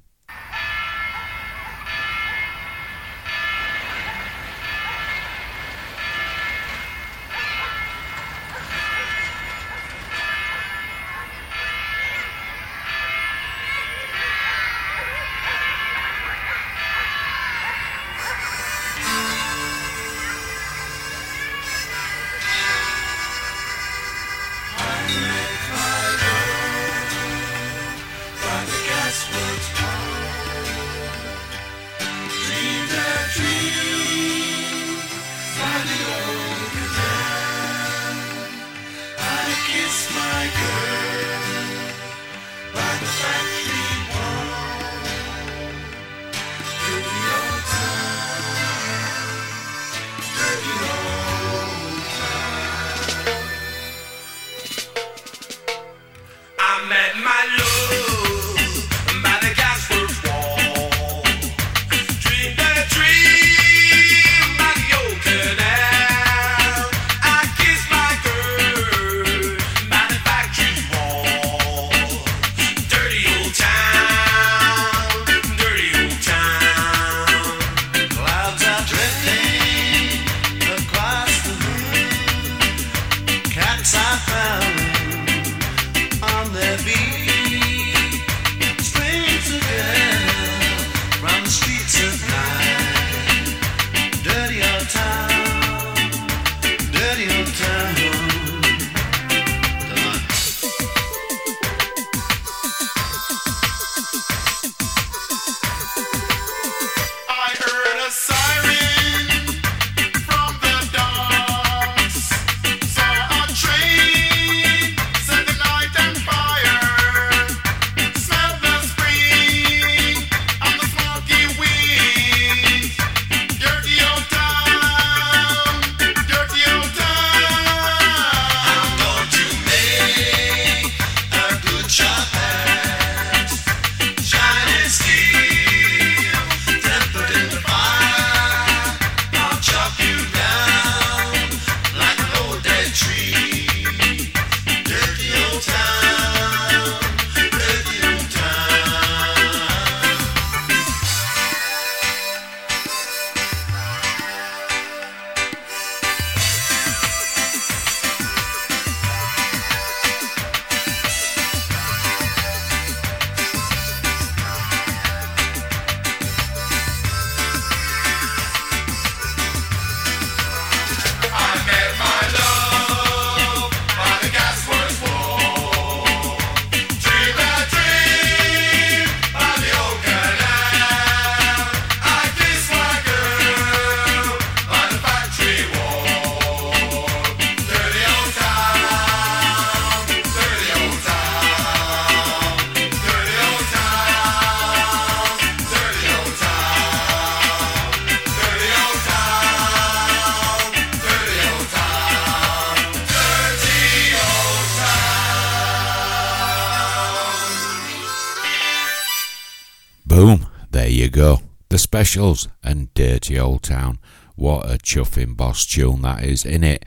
Specials 212.09 212.47
and 212.63 212.91
Dirty 212.95 213.37
Old 213.37 213.61
Town. 213.61 213.99
What 214.35 214.65
a 214.65 214.79
chuffing 214.79 215.37
boss 215.37 215.63
tune 215.63 216.01
that 216.01 216.23
is, 216.23 216.43
in 216.43 216.63
it. 216.63 216.83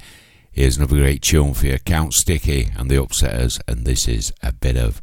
Here's 0.50 0.78
another 0.78 0.96
great 0.96 1.22
tune 1.22 1.54
for 1.54 1.66
you, 1.66 1.78
Count 1.78 2.12
Sticky 2.12 2.70
and 2.76 2.90
the 2.90 2.96
Upsetters, 2.96 3.60
and 3.68 3.84
this 3.84 4.08
is 4.08 4.32
a 4.42 4.52
bit 4.52 4.76
of 4.76 5.00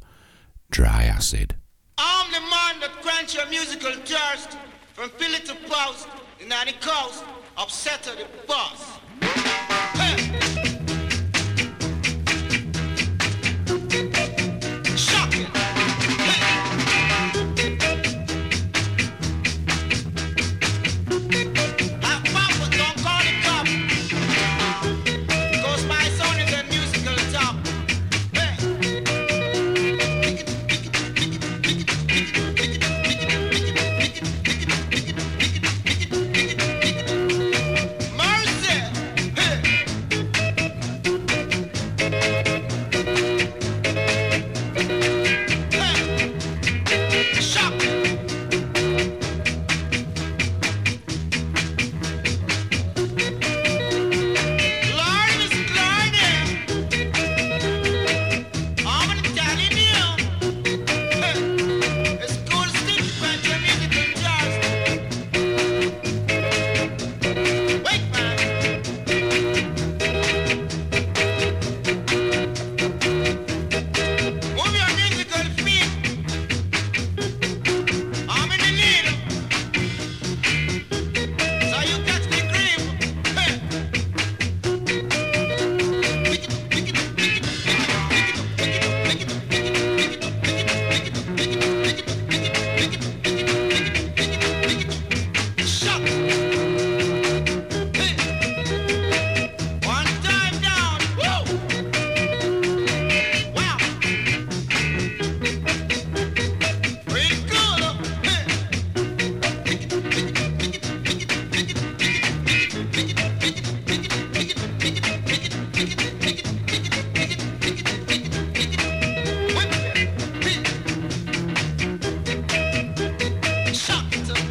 Dry 0.70 1.06
Acid. 1.06 1.56
I'm 1.98 2.30
the 2.34 2.42
man 2.42 2.82
that 2.82 3.02
grants 3.02 3.34
your 3.34 3.48
musical 3.48 3.94
thirst 3.94 4.58
from 4.94 5.10
Philly 5.12 5.40
to 5.40 5.56
Post, 5.70 6.10
in 6.42 6.50
the 6.50 6.74
coast, 6.82 7.24
upsetter 7.58 8.18
the 8.18 8.28
boss. 8.46 9.69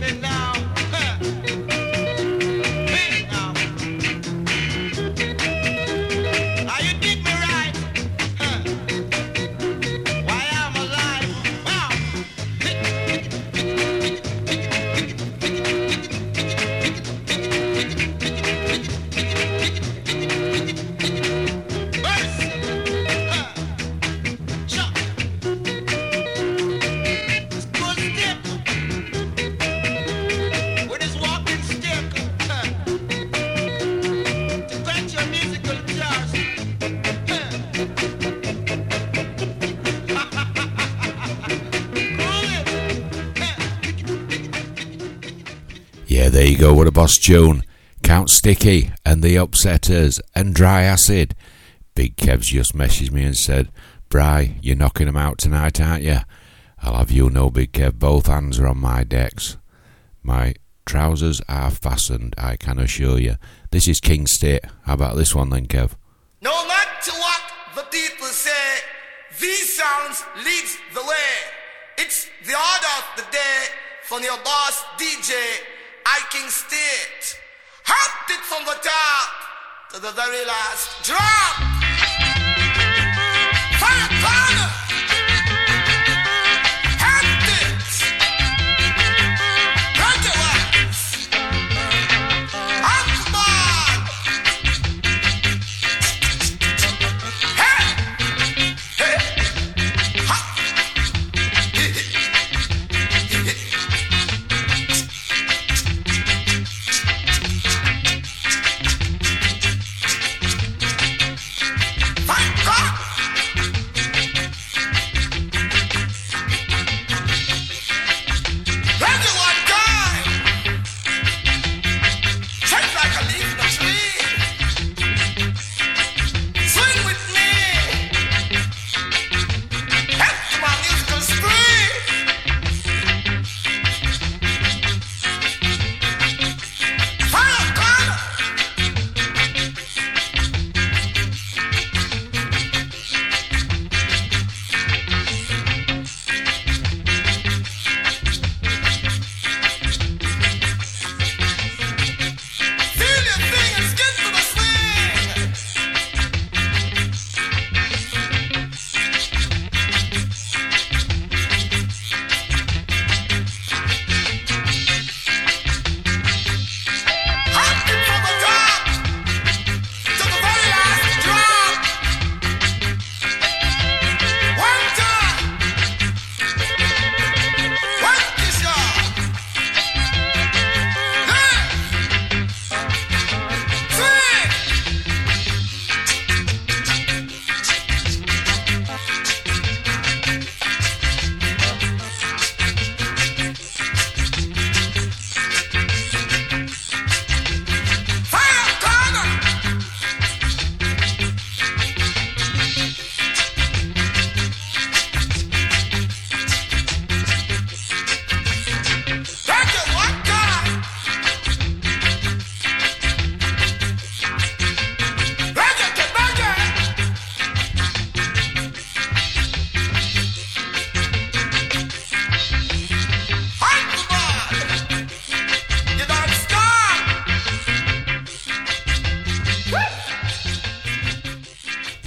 Shock 0.00 0.22
to 0.22 0.37
tune. 47.28 47.62
Count 48.02 48.30
Sticky 48.30 48.90
and 49.04 49.22
the 49.22 49.36
Upsetters 49.36 50.18
and 50.34 50.54
Dry 50.54 50.84
Acid. 50.84 51.34
Big 51.94 52.16
Kev's 52.16 52.46
just 52.46 52.74
messaged 52.74 53.10
me 53.10 53.22
and 53.22 53.36
said, 53.36 53.70
Bri, 54.08 54.56
you're 54.62 54.74
knocking 54.74 55.04
them 55.04 55.16
out 55.18 55.36
tonight, 55.36 55.78
aren't 55.78 56.04
you? 56.04 56.20
I'll 56.82 56.94
have 56.94 57.10
you 57.10 57.28
know, 57.28 57.50
Big 57.50 57.72
Kev, 57.72 57.98
both 57.98 58.28
hands 58.28 58.58
are 58.58 58.66
on 58.66 58.78
my 58.78 59.04
decks. 59.04 59.58
My 60.22 60.54
trousers 60.86 61.42
are 61.50 61.70
fastened, 61.70 62.34
I 62.38 62.56
can 62.56 62.78
assure 62.78 63.18
you. 63.18 63.36
This 63.72 63.88
is 63.88 64.00
King 64.00 64.26
Stitt. 64.26 64.64
How 64.84 64.94
about 64.94 65.16
this 65.16 65.34
one 65.34 65.50
then, 65.50 65.66
Kev? 65.66 65.96
No 66.40 66.66
matter 66.66 67.12
what 67.12 67.42
the 67.74 67.82
people 67.90 68.28
say, 68.28 68.78
these 69.38 69.76
sounds 69.76 70.24
leads 70.38 70.78
the 70.94 71.02
way. 71.02 71.34
It's 71.98 72.24
the 72.46 72.54
order 72.54 72.92
of 72.96 73.16
the 73.18 73.30
day 73.30 73.66
from 74.04 74.22
your 74.22 74.38
boss 74.38 74.82
DJ, 74.96 75.34
I 76.06 76.20
King 76.30 76.48
Stitt. 76.48 77.38
Humped 77.84 78.30
it 78.30 78.42
from 78.44 78.64
the 78.64 78.76
top 78.82 79.30
to 79.92 80.00
the 80.00 80.12
very 80.12 80.44
last 80.44 81.04
drop. 81.04 81.68
Fire. 83.80 84.57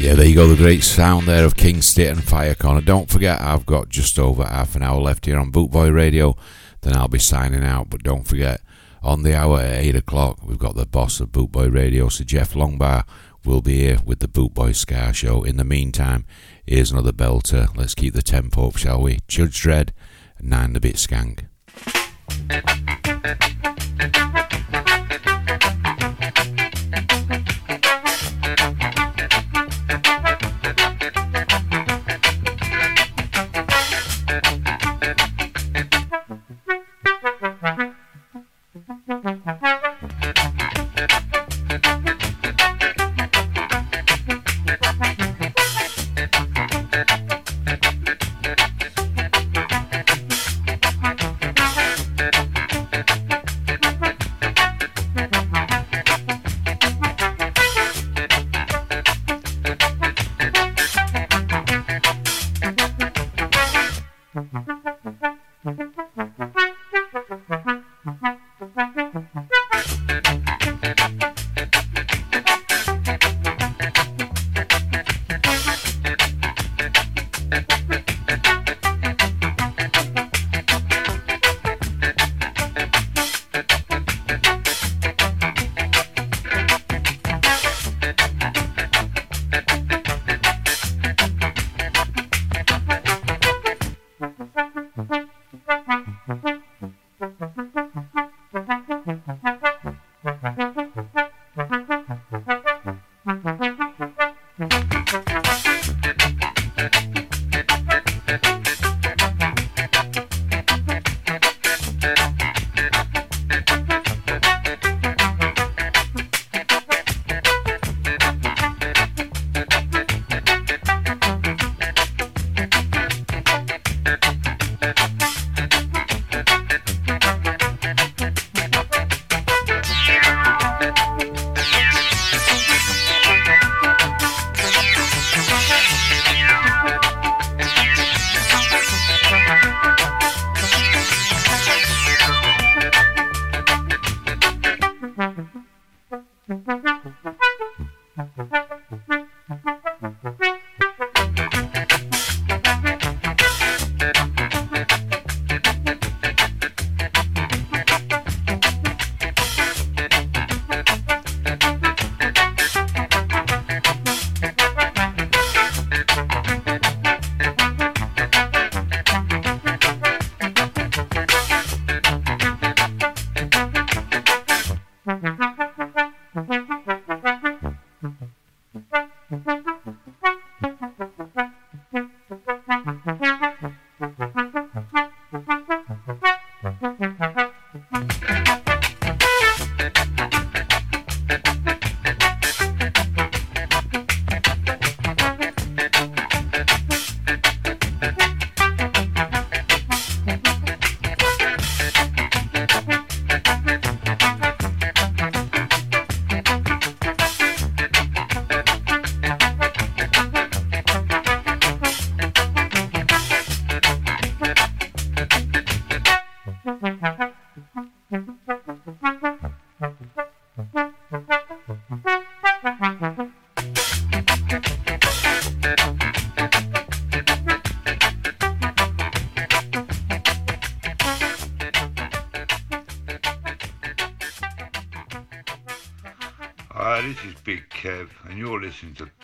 Yeah, 0.02 0.15
there 0.15 0.26
you 0.26 0.34
go, 0.34 0.48
the 0.48 0.56
great 0.56 0.84
sound 0.84 1.28
there 1.28 1.45
of 1.45 1.56
King 1.56 1.84
Stitt 1.84 2.10
and 2.10 2.23
Fire 2.23 2.56
Corner. 2.56 2.82
Don't 2.82 3.07
forget, 3.07 3.40
I've 3.40 3.68
got 3.68 3.90
just 3.90 4.18
over 4.18 4.44
half 4.44 4.76
an 4.76 4.82
hour 4.82 4.99
left 4.99 5.28
here 5.28 5.38
on 5.38 5.52
Bootboy 5.52 5.94
Radio, 5.94 6.36
then 6.82 6.95
I'll 6.98 7.07
be 7.07 7.19
signing 7.19 7.64
out. 7.64 7.91
But 7.91 8.02
don't 8.02 8.28
forget, 8.28 8.61
on 9.03 9.22
the 9.22 9.38
hour 9.38 9.60
at 9.60 9.84
8 9.84 9.95
o'clock, 9.98 10.40
we've 10.44 10.57
got 10.57 10.76
the 10.76 10.88
boss 10.88 11.19
of 11.19 11.30
Bootboy 11.30 11.72
Radio, 11.72 12.10
Sir 12.10 12.23
Jeff 12.23 12.56
Longbar, 12.56 13.03
will 13.45 13.61
be 13.61 13.78
here 13.78 13.99
with 14.03 14.22
the 14.22 14.28
Bootboy 14.28 14.76
Ska 14.76 15.14
Show. 15.14 15.44
In 15.44 15.57
the 15.57 15.64
meantime, 15.64 16.26
here's 16.65 16.91
another 16.91 17.14
belter. 17.14 17.68
Let's 17.78 17.94
keep 17.94 18.15
the 18.15 18.23
tempo 18.23 18.69
up, 18.69 18.78
shall 18.78 19.03
we? 19.03 19.19
Judge 19.28 19.61
Dread, 19.61 19.94
Nine 20.41 20.73
the 20.73 20.80
Bit 20.80 20.95
Skank. 20.95 21.45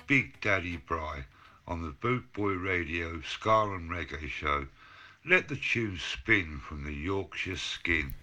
Big 0.08 0.40
Daddy 0.40 0.78
Bri 0.78 1.26
on 1.68 1.82
the 1.82 1.92
Boot 1.92 2.32
Boy 2.32 2.54
Radio 2.54 3.22
Ska 3.22 3.64
and 3.64 3.92
Reggae 3.92 4.30
Show. 4.30 4.68
Let 5.26 5.50
the 5.50 5.58
tune 5.58 6.00
spin 6.00 6.62
from 6.66 6.86
the 6.86 6.94
Yorkshire 6.94 7.58
skin. 7.58 8.14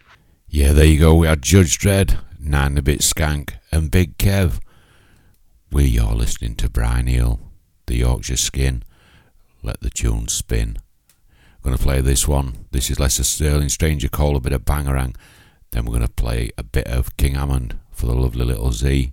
Yeah, 0.49 0.73
there 0.73 0.87
you 0.87 0.99
go. 0.99 1.15
We 1.15 1.27
had 1.27 1.43
Judge 1.43 1.77
Dread, 1.77 2.19
Nine 2.41 2.79
a 2.79 2.83
Bit 2.83 3.01
Skank, 3.01 3.57
and 3.71 3.91
Big 3.91 4.17
Kev. 4.17 4.61
We 5.71 5.99
are 5.99 6.15
listening 6.15 6.57
to 6.57 6.71
Bri 6.71 7.03
Neale, 7.03 7.39
the 7.85 7.97
Yorkshire 7.97 8.39
Skin. 8.39 8.83
Let 9.63 9.81
the 9.81 9.91
tune 9.91 10.29
spin. 10.29 10.79
To 11.65 11.77
play 11.79 12.01
this 12.01 12.27
one. 12.29 12.67
This 12.71 12.89
is 12.89 13.01
Lester 13.01 13.25
Sterling, 13.25 13.69
Stranger 13.69 14.09
Cole, 14.09 14.37
a 14.37 14.41
bit 14.41 14.53
of 14.53 14.65
Bangarang. 14.65 15.17
Then 15.73 15.85
we're 15.85 15.99
to 15.99 16.09
play 16.09 16.51
a 16.57 16.63
bit 16.63 16.87
of 16.87 17.17
King 17.17 17.35
Hammond 17.35 17.79
for 17.91 18.07
the 18.07 18.15
lovely 18.15 18.45
little 18.45 18.73
Z. 18.73 19.13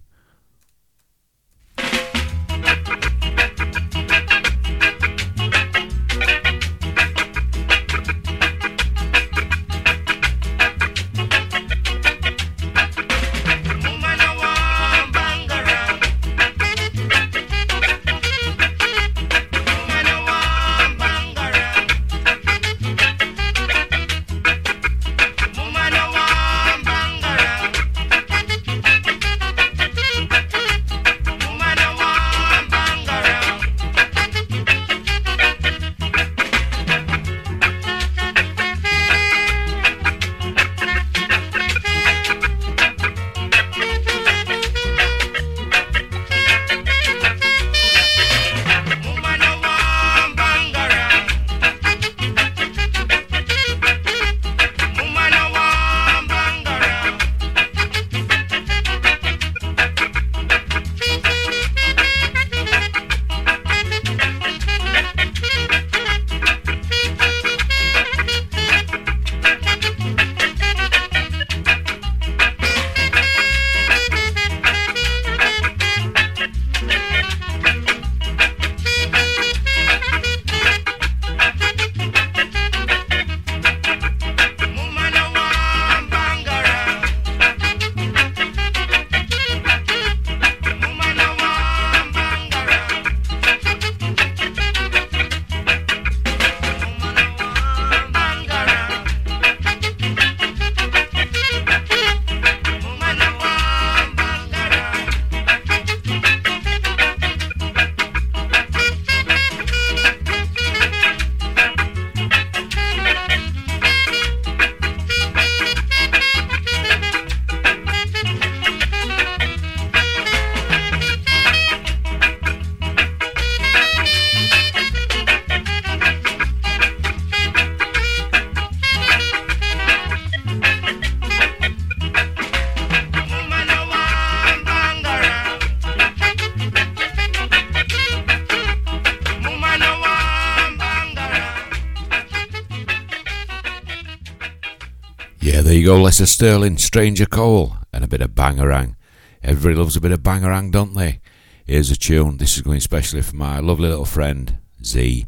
You 145.91 145.97
go, 145.97 146.03
Lester 146.03 146.25
Sterling, 146.25 146.77
Stranger 146.77 147.25
Cole, 147.25 147.75
and 147.91 148.01
a 148.01 148.07
bit 148.07 148.21
of 148.21 148.29
bangarang. 148.29 148.95
Everybody 149.43 149.75
loves 149.75 149.97
a 149.97 149.99
bit 149.99 150.13
of 150.13 150.21
bangarang, 150.21 150.71
don't 150.71 150.93
they? 150.93 151.19
Here's 151.65 151.91
a 151.91 151.97
tune. 151.97 152.37
This 152.37 152.55
is 152.55 152.61
going 152.61 152.77
especially 152.77 153.21
for 153.21 153.35
my 153.35 153.59
lovely 153.59 153.89
little 153.89 154.05
friend, 154.05 154.57
Z, 154.85 155.25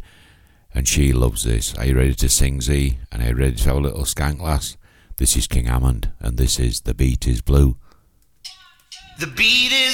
and 0.74 0.88
she 0.88 1.12
loves 1.12 1.44
this. 1.44 1.76
Are 1.76 1.86
you 1.86 1.98
ready 1.98 2.14
to 2.14 2.30
sing, 2.30 2.62
Z? 2.62 2.98
And 3.12 3.22
are 3.22 3.28
you 3.28 3.36
ready 3.36 3.56
to 3.56 3.64
have 3.66 3.76
a 3.76 3.82
little 3.82 4.04
skank 4.04 4.40
lass? 4.40 4.78
This 5.18 5.36
is 5.36 5.48
King 5.48 5.66
Hammond, 5.66 6.14
and 6.22 6.38
this 6.38 6.58
is 6.58 6.80
The 6.80 6.94
Beat 6.94 7.28
is 7.28 7.42
Blue. 7.42 7.76
The 9.20 9.28
beat 9.28 9.74
is 9.74 9.93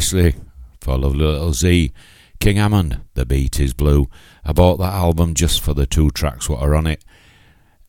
Especially 0.00 0.34
for 0.80 0.96
lovely 0.96 1.26
little 1.26 1.52
Z. 1.52 1.92
King 2.40 2.56
Hammond, 2.56 3.02
The 3.12 3.26
Beat 3.26 3.60
is 3.60 3.74
Blue. 3.74 4.08
I 4.42 4.54
bought 4.54 4.78
that 4.78 4.94
album 4.94 5.34
just 5.34 5.60
for 5.60 5.74
the 5.74 5.84
two 5.84 6.10
tracks 6.10 6.48
what 6.48 6.62
are 6.62 6.74
on 6.74 6.86
it. 6.86 7.04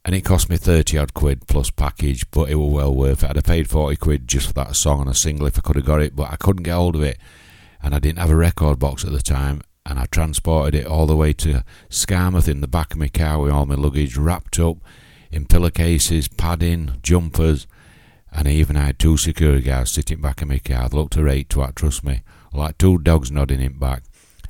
And 0.04 0.14
it 0.14 0.26
cost 0.26 0.50
me 0.50 0.58
30 0.58 0.98
odd 0.98 1.14
quid 1.14 1.48
plus 1.48 1.70
package, 1.70 2.30
but 2.30 2.50
it 2.50 2.56
was 2.56 2.70
well 2.70 2.94
worth 2.94 3.24
it. 3.24 3.30
I'd 3.30 3.38
have 3.38 3.46
paid 3.46 3.70
40 3.70 3.96
quid 3.96 4.28
just 4.28 4.48
for 4.48 4.54
that 4.56 4.76
song 4.76 5.00
and 5.00 5.10
a 5.10 5.14
single 5.14 5.48
if 5.48 5.58
I 5.58 5.62
could 5.62 5.78
have 5.78 5.86
got 5.86 6.02
it, 6.02 6.14
but 6.14 6.30
I 6.30 6.36
couldn't 6.36 6.64
get 6.64 6.74
hold 6.74 6.98
of 6.98 7.02
it. 7.02 7.18
And 7.82 7.96
I 7.96 8.00
didn't 8.00 8.20
have 8.20 8.30
a 8.30 8.36
record 8.36 8.78
box 8.78 9.06
at 9.06 9.14
the 9.14 9.22
time. 9.22 9.62
And 9.86 9.98
I 9.98 10.06
transported 10.08 10.76
it 10.76 10.86
all 10.86 11.08
the 11.08 11.16
way 11.16 11.32
to 11.32 11.64
Skamouth 11.90 12.50
in 12.50 12.60
the 12.60 12.68
back 12.68 12.92
of 12.92 13.00
my 13.00 13.08
car 13.08 13.40
with 13.40 13.54
all 13.54 13.66
my 13.66 13.76
luggage 13.76 14.18
wrapped 14.18 14.60
up 14.60 14.80
in 15.32 15.46
pillowcases, 15.46 16.28
padding, 16.28 17.00
jumpers. 17.02 17.68
And 18.32 18.48
I 18.48 18.52
even 18.52 18.76
had 18.76 18.98
two 18.98 19.18
security 19.18 19.64
guards 19.64 19.92
sitting 19.92 20.22
back 20.22 20.42
in 20.42 20.48
my 20.48 20.60
car. 20.60 20.88
They 20.88 20.98
looked 20.98 21.18
a 21.18 21.24
rate 21.24 21.50
twat, 21.50 21.76
trust 21.76 22.04
me. 22.04 22.22
Like 22.54 22.78
two 22.78 22.98
dogs 22.98 23.32
nodding 23.32 23.62
it 23.62 23.80
back. 23.80 24.04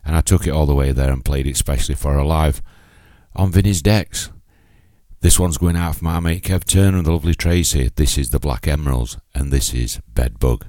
And 0.06 0.16
I 0.16 0.22
took 0.22 0.48
it 0.48 0.52
all 0.52 0.66
the 0.66 0.76
way 0.76 0.91
there 0.91 1.12
and 1.12 1.26
played 1.26 1.48
it 1.48 1.58
specially 1.58 1.95
for 1.95 2.14
her 2.14 2.24
live 2.24 2.62
on 3.36 3.52
Vinnie's 3.52 3.82
decks. 3.82 4.30
This 5.22 5.40
one's 5.40 5.58
going 5.58 5.76
out 5.76 5.98
for 5.98 6.06
my 6.06 6.20
mate 6.20 6.44
Kev 6.44 6.64
Turner 6.64 6.98
and 6.98 7.06
the 7.06 7.12
lovely 7.12 7.36
Tracy. 7.36 7.91
This 7.95 8.18
is 8.18 8.32
the 8.32 8.40
Black 8.40 8.68
Emeralds, 8.68 9.18
and 9.36 9.52
this 9.52 9.74
is. 9.74 9.99
Bedbug 10.08 10.66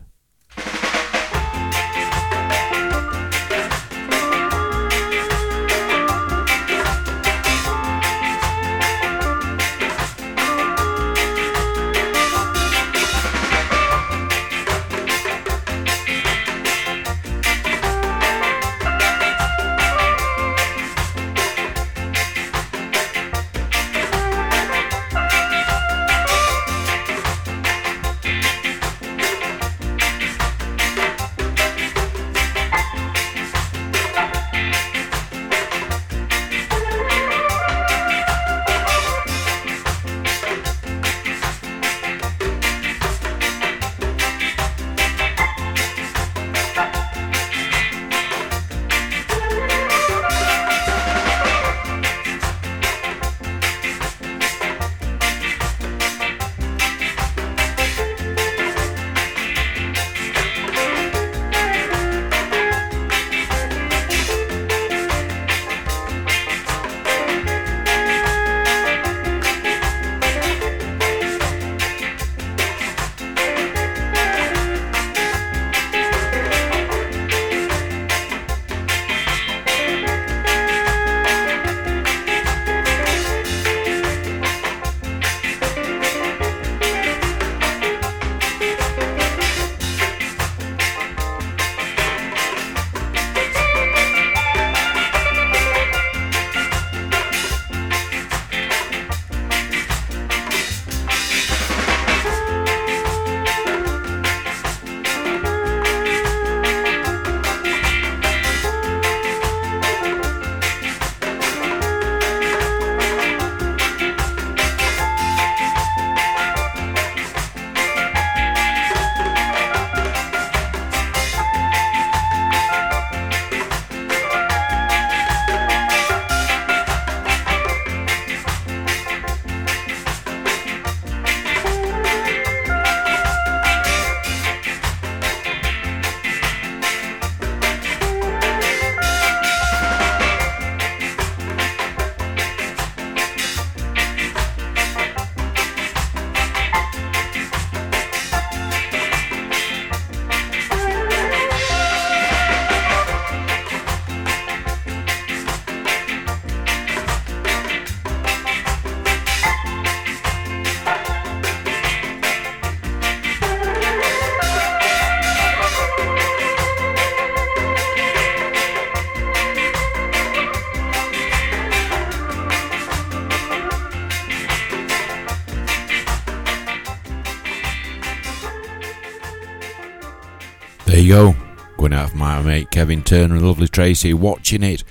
my 182.43 182.49
mate 182.49 182.71
Kevin 182.71 183.03
Turner 183.03 183.37
and 183.37 183.47
lovely 183.47 183.69
Tracy, 183.69 184.13
watching 184.13 184.63
it 184.63 184.83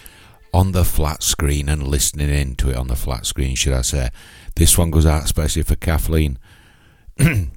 on 0.54 0.72
the 0.72 0.86
flat 0.86 1.22
screen 1.22 1.68
and 1.68 1.88
listening 1.88 2.30
into 2.30 2.70
it 2.70 2.76
on 2.76 2.88
the 2.88 2.96
flat 2.96 3.26
screen, 3.26 3.56
should 3.56 3.74
I 3.74 3.82
say. 3.82 4.10
This 4.56 4.78
one 4.78 4.92
goes 4.92 5.06
out 5.06 5.24
especially 5.24 5.64
for 5.64 5.76
Kathleen. 5.76 6.38
and 7.18 7.52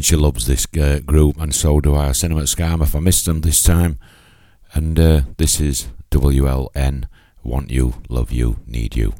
she 0.00 0.16
loves 0.16 0.46
this 0.46 0.66
uh, 0.80 1.00
group, 1.04 1.40
and 1.40 1.54
so 1.54 1.80
do 1.80 1.94
I. 1.94 2.12
Cinema 2.12 2.42
Scam 2.42 2.82
if 2.82 2.94
I 2.94 3.00
missed 3.00 3.26
them 3.26 3.40
this 3.40 3.62
time. 3.62 3.98
And 4.74 4.98
uh, 4.98 5.22
this 5.38 5.60
is 5.60 5.88
WLN 6.10 7.06
Want 7.42 7.70
You, 7.70 7.94
Love 8.08 8.30
You, 8.30 8.60
Need 8.66 8.96
You. 8.96 9.14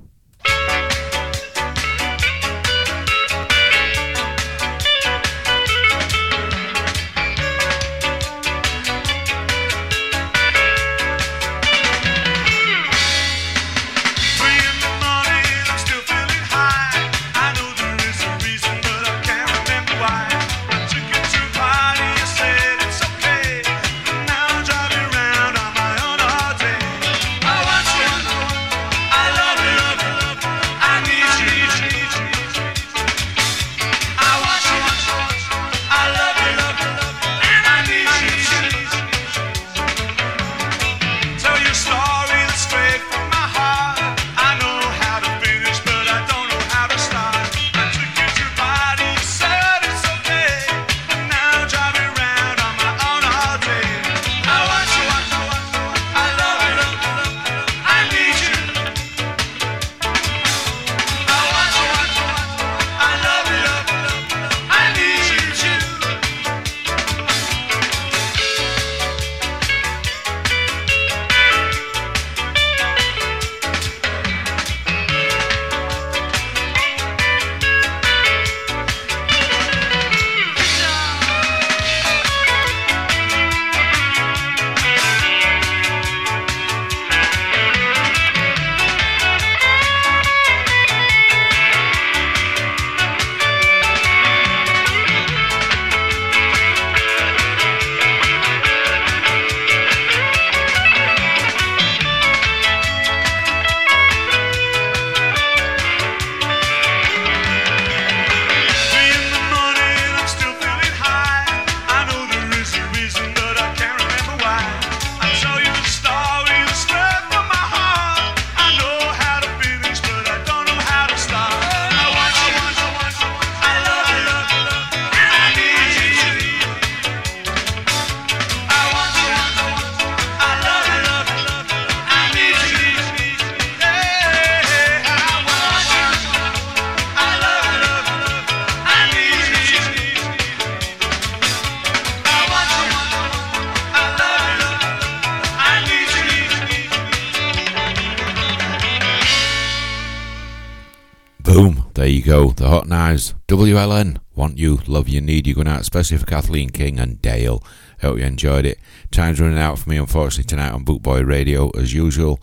WLN, 153.86 154.18
Want 154.34 154.58
You, 154.58 154.80
Love 154.88 155.08
You, 155.08 155.20
Need 155.20 155.46
You, 155.46 155.54
going 155.54 155.68
out 155.68 155.80
especially 155.80 156.18
for 156.18 156.26
Kathleen 156.26 156.70
King 156.70 156.98
and 156.98 157.22
Dale. 157.22 157.62
Hope 158.00 158.18
you 158.18 158.24
enjoyed 158.24 158.66
it. 158.66 158.80
Time's 159.12 159.40
running 159.40 159.60
out 159.60 159.78
for 159.78 159.88
me, 159.88 159.96
unfortunately, 159.96 160.42
tonight 160.42 160.72
on 160.72 160.84
Bootboy 160.84 161.24
Radio, 161.24 161.70
as 161.70 161.94
usual. 161.94 162.40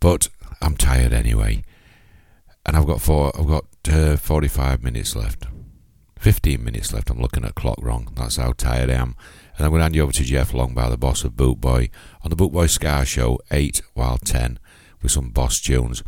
But 0.00 0.28
I'm 0.60 0.76
tired 0.76 1.12
anyway. 1.12 1.62
And 2.66 2.76
I've 2.76 2.86
got 2.86 3.00
four, 3.00 3.30
I've 3.38 3.46
got 3.46 3.64
uh, 3.88 4.16
45 4.16 4.82
minutes 4.82 5.14
left. 5.14 5.46
15 6.18 6.64
minutes 6.64 6.92
left. 6.92 7.10
I'm 7.10 7.20
looking 7.20 7.44
at 7.44 7.54
clock 7.54 7.78
wrong. 7.80 8.08
That's 8.16 8.36
how 8.36 8.54
tired 8.54 8.90
I 8.90 8.94
am. 8.94 9.14
And 9.56 9.64
I'm 9.64 9.70
going 9.70 9.78
to 9.78 9.84
hand 9.84 9.94
you 9.94 10.02
over 10.02 10.12
to 10.12 10.24
Jeff 10.24 10.52
Long 10.52 10.74
by 10.74 10.88
the 10.88 10.96
boss 10.96 11.22
of 11.22 11.34
Bootboy 11.34 11.90
on 12.22 12.30
the 12.30 12.36
Bootboy 12.36 12.68
Ska 12.68 13.04
Show, 13.04 13.38
8 13.52 13.82
while 13.92 14.18
10, 14.18 14.58
with 15.00 15.12
some 15.12 15.30
boss 15.30 15.60
tunes. 15.60 16.02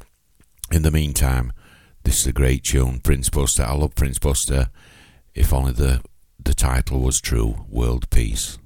In 0.72 0.82
the 0.82 0.90
meantime, 0.90 1.52
this 2.06 2.20
is 2.20 2.26
a 2.28 2.32
great 2.32 2.62
tune, 2.62 3.00
Prince 3.00 3.28
Buster. 3.28 3.64
I 3.64 3.74
love 3.74 3.96
Prince 3.96 4.20
Buster. 4.20 4.70
If 5.34 5.52
only 5.52 5.72
the 5.72 6.02
the 6.38 6.54
title 6.54 7.00
was 7.00 7.20
true, 7.20 7.66
World 7.68 8.08
Peace. 8.10 8.58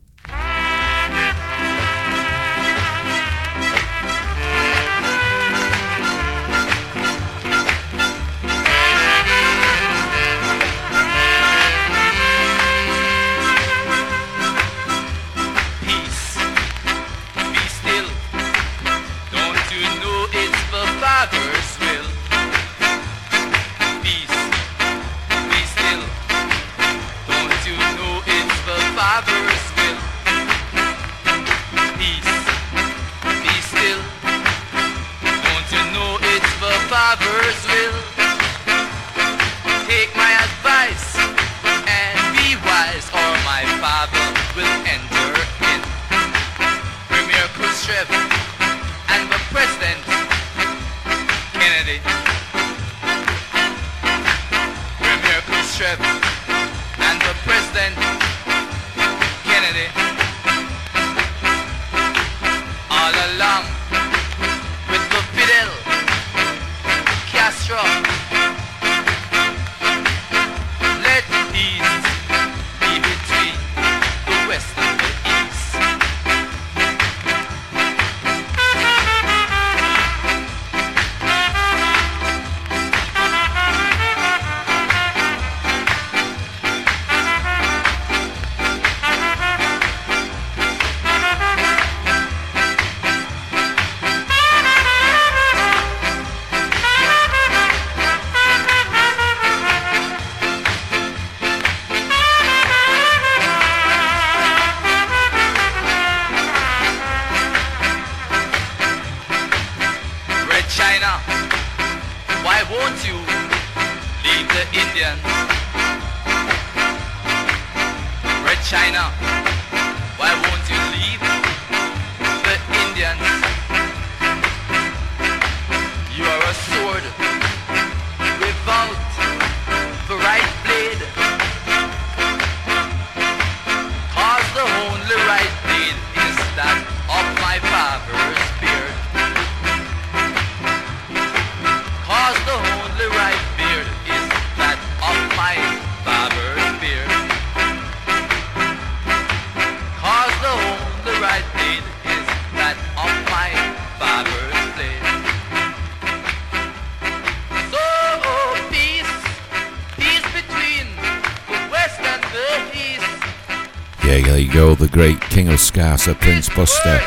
Of 165.50 165.58
Ska, 165.58 165.96
Prince 166.20 166.48
Buster. 166.48 166.98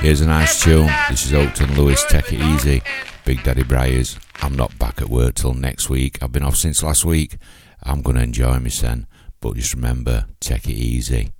Here's 0.00 0.22
a 0.22 0.26
nice 0.26 0.62
tune. 0.62 0.90
This 1.10 1.26
is 1.26 1.32
Hopeton 1.32 1.76
Lewis, 1.76 2.02
Take 2.08 2.32
It 2.32 2.40
Easy. 2.40 2.82
Big 3.26 3.42
Daddy 3.42 3.64
Briars. 3.64 4.18
I'm 4.40 4.56
not 4.56 4.78
back 4.78 5.02
at 5.02 5.10
work 5.10 5.34
till 5.34 5.52
next 5.52 5.90
week. 5.90 6.22
I've 6.22 6.32
been 6.32 6.42
off 6.42 6.56
since 6.56 6.82
last 6.82 7.04
week. 7.04 7.36
I'm 7.82 8.00
going 8.00 8.16
to 8.16 8.22
enjoy 8.22 8.58
me 8.60 8.70
sen. 8.70 9.06
But 9.40 9.56
just 9.56 9.74
remember, 9.74 10.26
take 10.40 10.68
it 10.68 10.74
easy. 10.74 11.32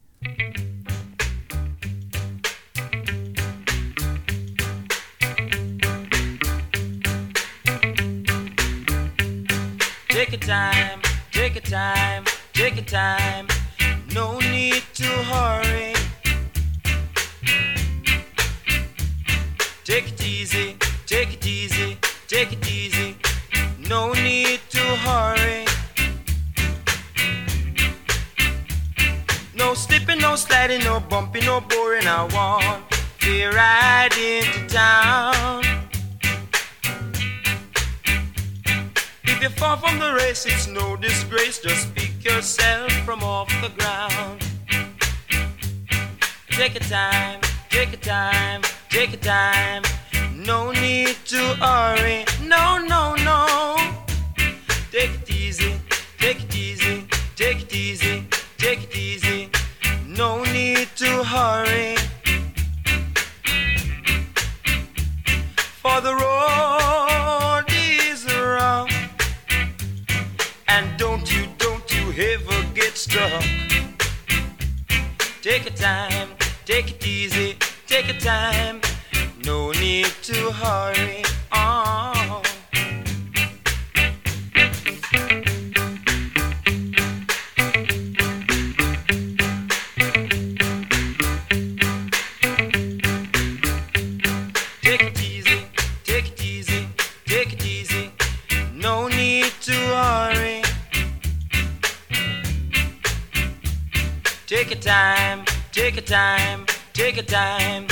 Take 104.52 104.68
your 104.68 104.80
time, 104.80 105.46
take 105.72 105.94
your 105.94 106.04
time, 106.04 106.66
take 106.92 107.16
your 107.16 107.24
time. 107.24 107.86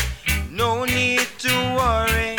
No 0.51 0.85
need 0.85 1.27
to 1.39 1.49
worry. 1.49 2.37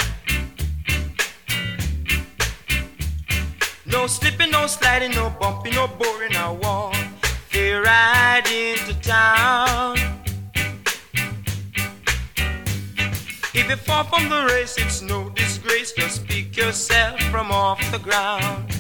No 3.88 4.06
slipping, 4.06 4.52
no 4.52 4.68
sliding, 4.68 5.10
no 5.14 5.32
bumping, 5.40 5.74
no 5.74 5.88
boring. 5.88 6.36
I 6.36 6.52
want 6.52 6.98
to 7.50 7.82
ride 7.82 8.46
into 8.46 8.94
town. 9.02 9.98
If 13.56 13.70
you 13.72 13.76
fall 13.76 14.04
from 14.04 14.30
the 14.30 14.46
race, 14.54 14.78
it's 14.78 15.02
no 15.02 15.32
disgrace. 15.32 15.94
Just 15.94 16.28
pick 16.28 16.56
yourself 16.56 17.20
from 17.32 17.52
off 17.52 17.82
the 17.92 17.98
ground. 17.98 18.72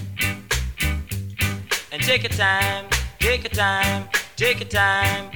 And 1.92 2.00
take 2.04 2.22
your 2.22 2.30
time, 2.30 2.86
take 3.20 3.42
your 3.42 3.54
time, 3.54 4.08
take 4.42 4.60
your 4.60 4.70
time. 4.70 5.30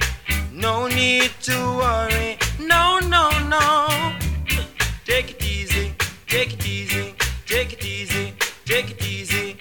No 0.52 0.88
need 0.88 1.30
to 1.42 1.56
worry. 1.78 2.36
No, 2.58 2.98
no, 2.98 3.30
no. 3.46 3.86
Take 5.04 5.30
it 5.30 5.44
easy, 5.44 5.94
take 6.26 6.54
it 6.54 6.66
easy, 6.66 7.14
take 7.46 7.72
it 7.72 7.84
easy, 7.84 8.34
take 8.64 8.90
it 8.90 9.06
easy. 9.06 9.56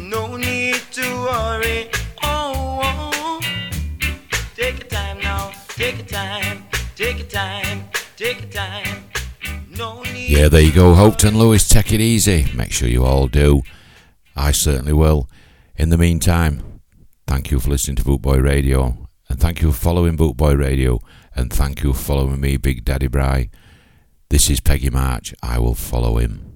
No 0.00 0.36
need 0.36 0.80
to 0.90 1.06
worry. 1.28 1.88
Oh, 2.24 2.80
oh. 2.82 3.40
Take 4.56 4.80
your 4.80 4.88
time 4.88 5.20
now, 5.20 5.52
take 5.68 5.98
your 5.98 6.06
time, 6.06 6.64
take 6.96 7.18
your 7.18 7.28
time, 7.28 7.84
take 8.16 8.40
your 8.40 8.50
time. 8.50 9.04
No 9.76 10.02
need. 10.12 10.30
Yeah, 10.30 10.48
there 10.48 10.60
you 10.60 10.72
go. 10.72 10.94
Hopeton 10.94 11.36
Lewis, 11.36 11.68
take 11.68 11.92
it 11.92 12.00
easy. 12.00 12.50
Make 12.52 12.72
sure 12.72 12.88
you 12.88 13.04
all 13.04 13.28
do. 13.28 13.62
I 14.34 14.50
certainly 14.50 14.92
will. 14.92 15.28
In 15.76 15.90
the 15.90 15.98
meantime, 15.98 16.67
thank 17.28 17.50
you 17.50 17.60
for 17.60 17.68
listening 17.68 17.94
to 17.94 18.02
Bootboy 18.02 18.42
Radio, 18.42 19.06
and 19.28 19.38
thank 19.38 19.60
you 19.60 19.70
for 19.70 19.78
following 19.78 20.16
Bootboy 20.16 20.58
Radio, 20.58 20.98
and 21.36 21.52
thank 21.52 21.82
you 21.82 21.92
for 21.92 21.98
following 21.98 22.40
me, 22.40 22.56
Big 22.56 22.86
Daddy 22.86 23.06
Bri. 23.06 23.50
This 24.30 24.48
is 24.48 24.60
Peggy 24.60 24.88
March. 24.88 25.34
I 25.42 25.58
will 25.58 25.74
follow 25.74 26.16
him. 26.16 26.47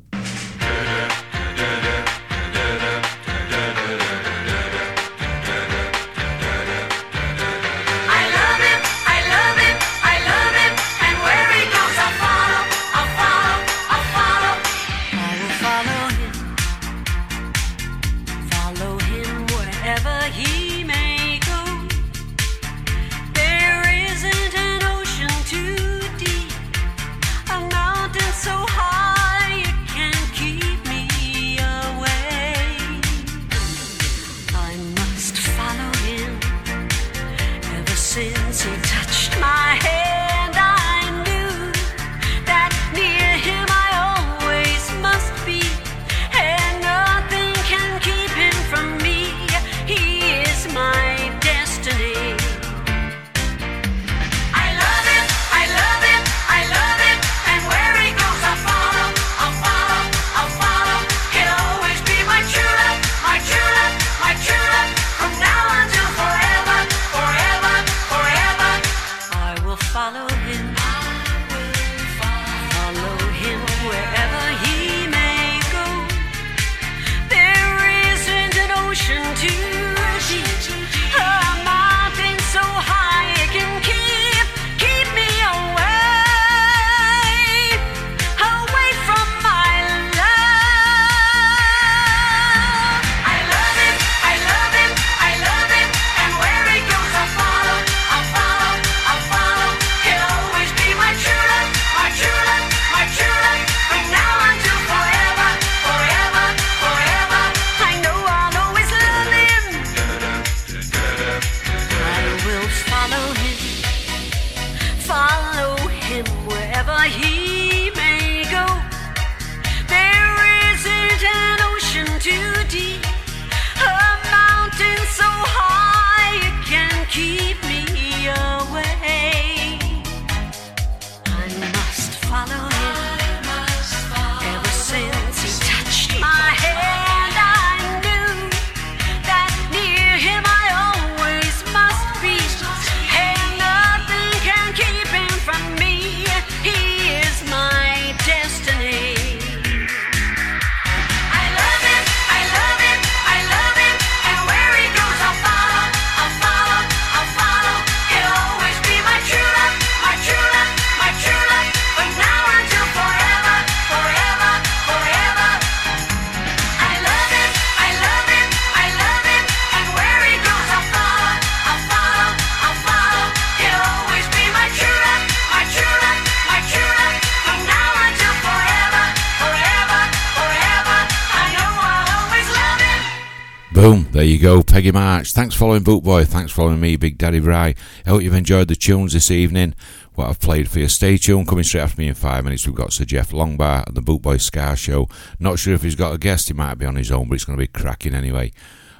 There 184.22 184.30
you 184.30 184.38
go, 184.38 184.62
Peggy 184.62 184.92
March. 184.92 185.32
Thanks 185.32 185.52
for 185.52 185.58
following 185.58 185.82
Bootboy, 185.82 186.28
thanks 186.28 186.52
for 186.52 186.58
following 186.58 186.78
me, 186.78 186.94
Big 186.94 187.18
Daddy 187.18 187.40
Bri. 187.40 187.52
I 187.56 187.74
hope 188.06 188.22
you've 188.22 188.36
enjoyed 188.36 188.68
the 188.68 188.76
tunes 188.76 189.14
this 189.14 189.32
evening, 189.32 189.74
what 190.14 190.28
I've 190.28 190.38
played 190.38 190.70
for 190.70 190.78
you. 190.78 190.86
Stay 190.86 191.16
tuned, 191.16 191.48
coming 191.48 191.64
straight 191.64 191.80
after 191.80 192.00
me 192.00 192.06
in 192.06 192.14
five 192.14 192.44
minutes, 192.44 192.64
we've 192.64 192.76
got 192.76 192.92
Sir 192.92 193.04
Jeff 193.04 193.32
Longbar 193.32 193.84
and 193.84 193.96
the 193.96 194.00
Bootboy 194.00 194.40
Ska 194.40 194.76
Show. 194.76 195.08
Not 195.40 195.58
sure 195.58 195.74
if 195.74 195.82
he's 195.82 195.96
got 195.96 196.14
a 196.14 196.18
guest, 196.18 196.46
he 196.46 196.54
might 196.54 196.76
be 196.78 196.86
on 196.86 196.94
his 196.94 197.10
own, 197.10 197.28
but 197.28 197.34
it's 197.34 197.44
going 197.44 197.58
to 197.58 197.64
be 197.64 197.66
cracking 197.66 198.14
anyway. 198.14 198.52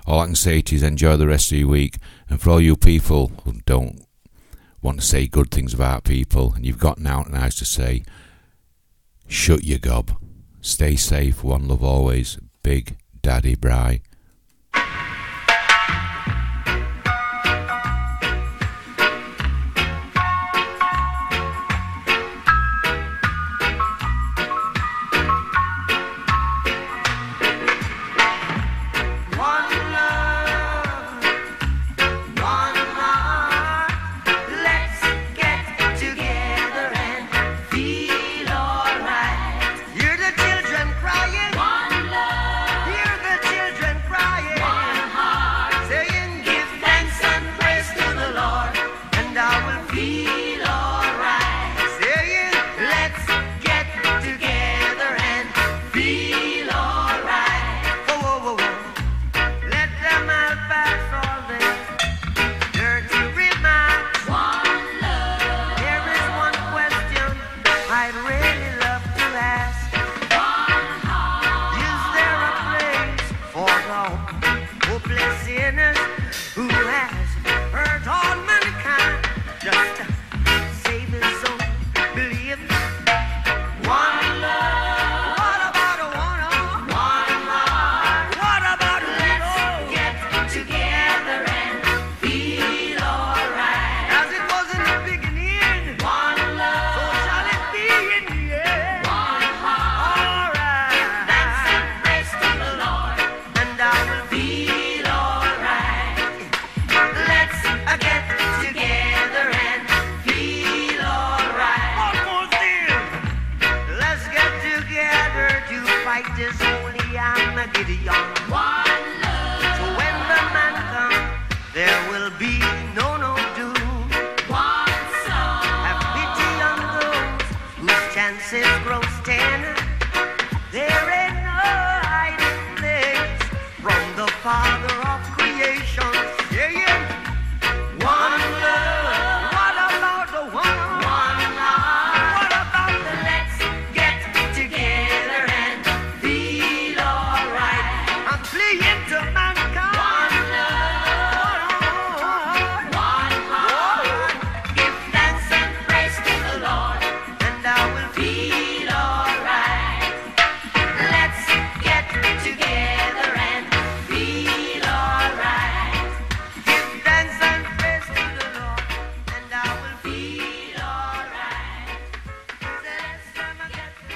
All 0.09 0.19
I 0.19 0.27
can 0.27 0.35
say 0.35 0.61
to 0.61 0.75
you 0.75 0.79
is 0.79 0.83
enjoy 0.83 1.17
the 1.17 1.29
rest 1.29 1.53
of 1.53 1.59
your 1.59 1.69
week, 1.69 1.99
and 2.29 2.41
for 2.41 2.51
all 2.51 2.61
you 2.61 2.77
people 2.77 3.31
who 3.45 3.61
don't 3.65 4.05
want 4.81 4.99
to 4.99 5.07
say 5.07 5.29
good 5.29 5.53
things 5.53 5.73
about 5.73 6.03
people, 6.03 6.53
and 6.55 6.67
you've 6.67 6.81
got 6.81 6.99
out 7.07 7.31
nice 7.31 7.55
to 7.61 7.65
say, 7.65 8.03
shut 9.29 9.63
your 9.63 9.79
gob. 9.79 10.21
Stay 10.63 10.97
safe, 10.97 11.45
one 11.45 11.69
love 11.69 11.85
always, 11.85 12.41
Big 12.65 12.97
Daddy 13.23 13.55
Bri. 13.55 14.03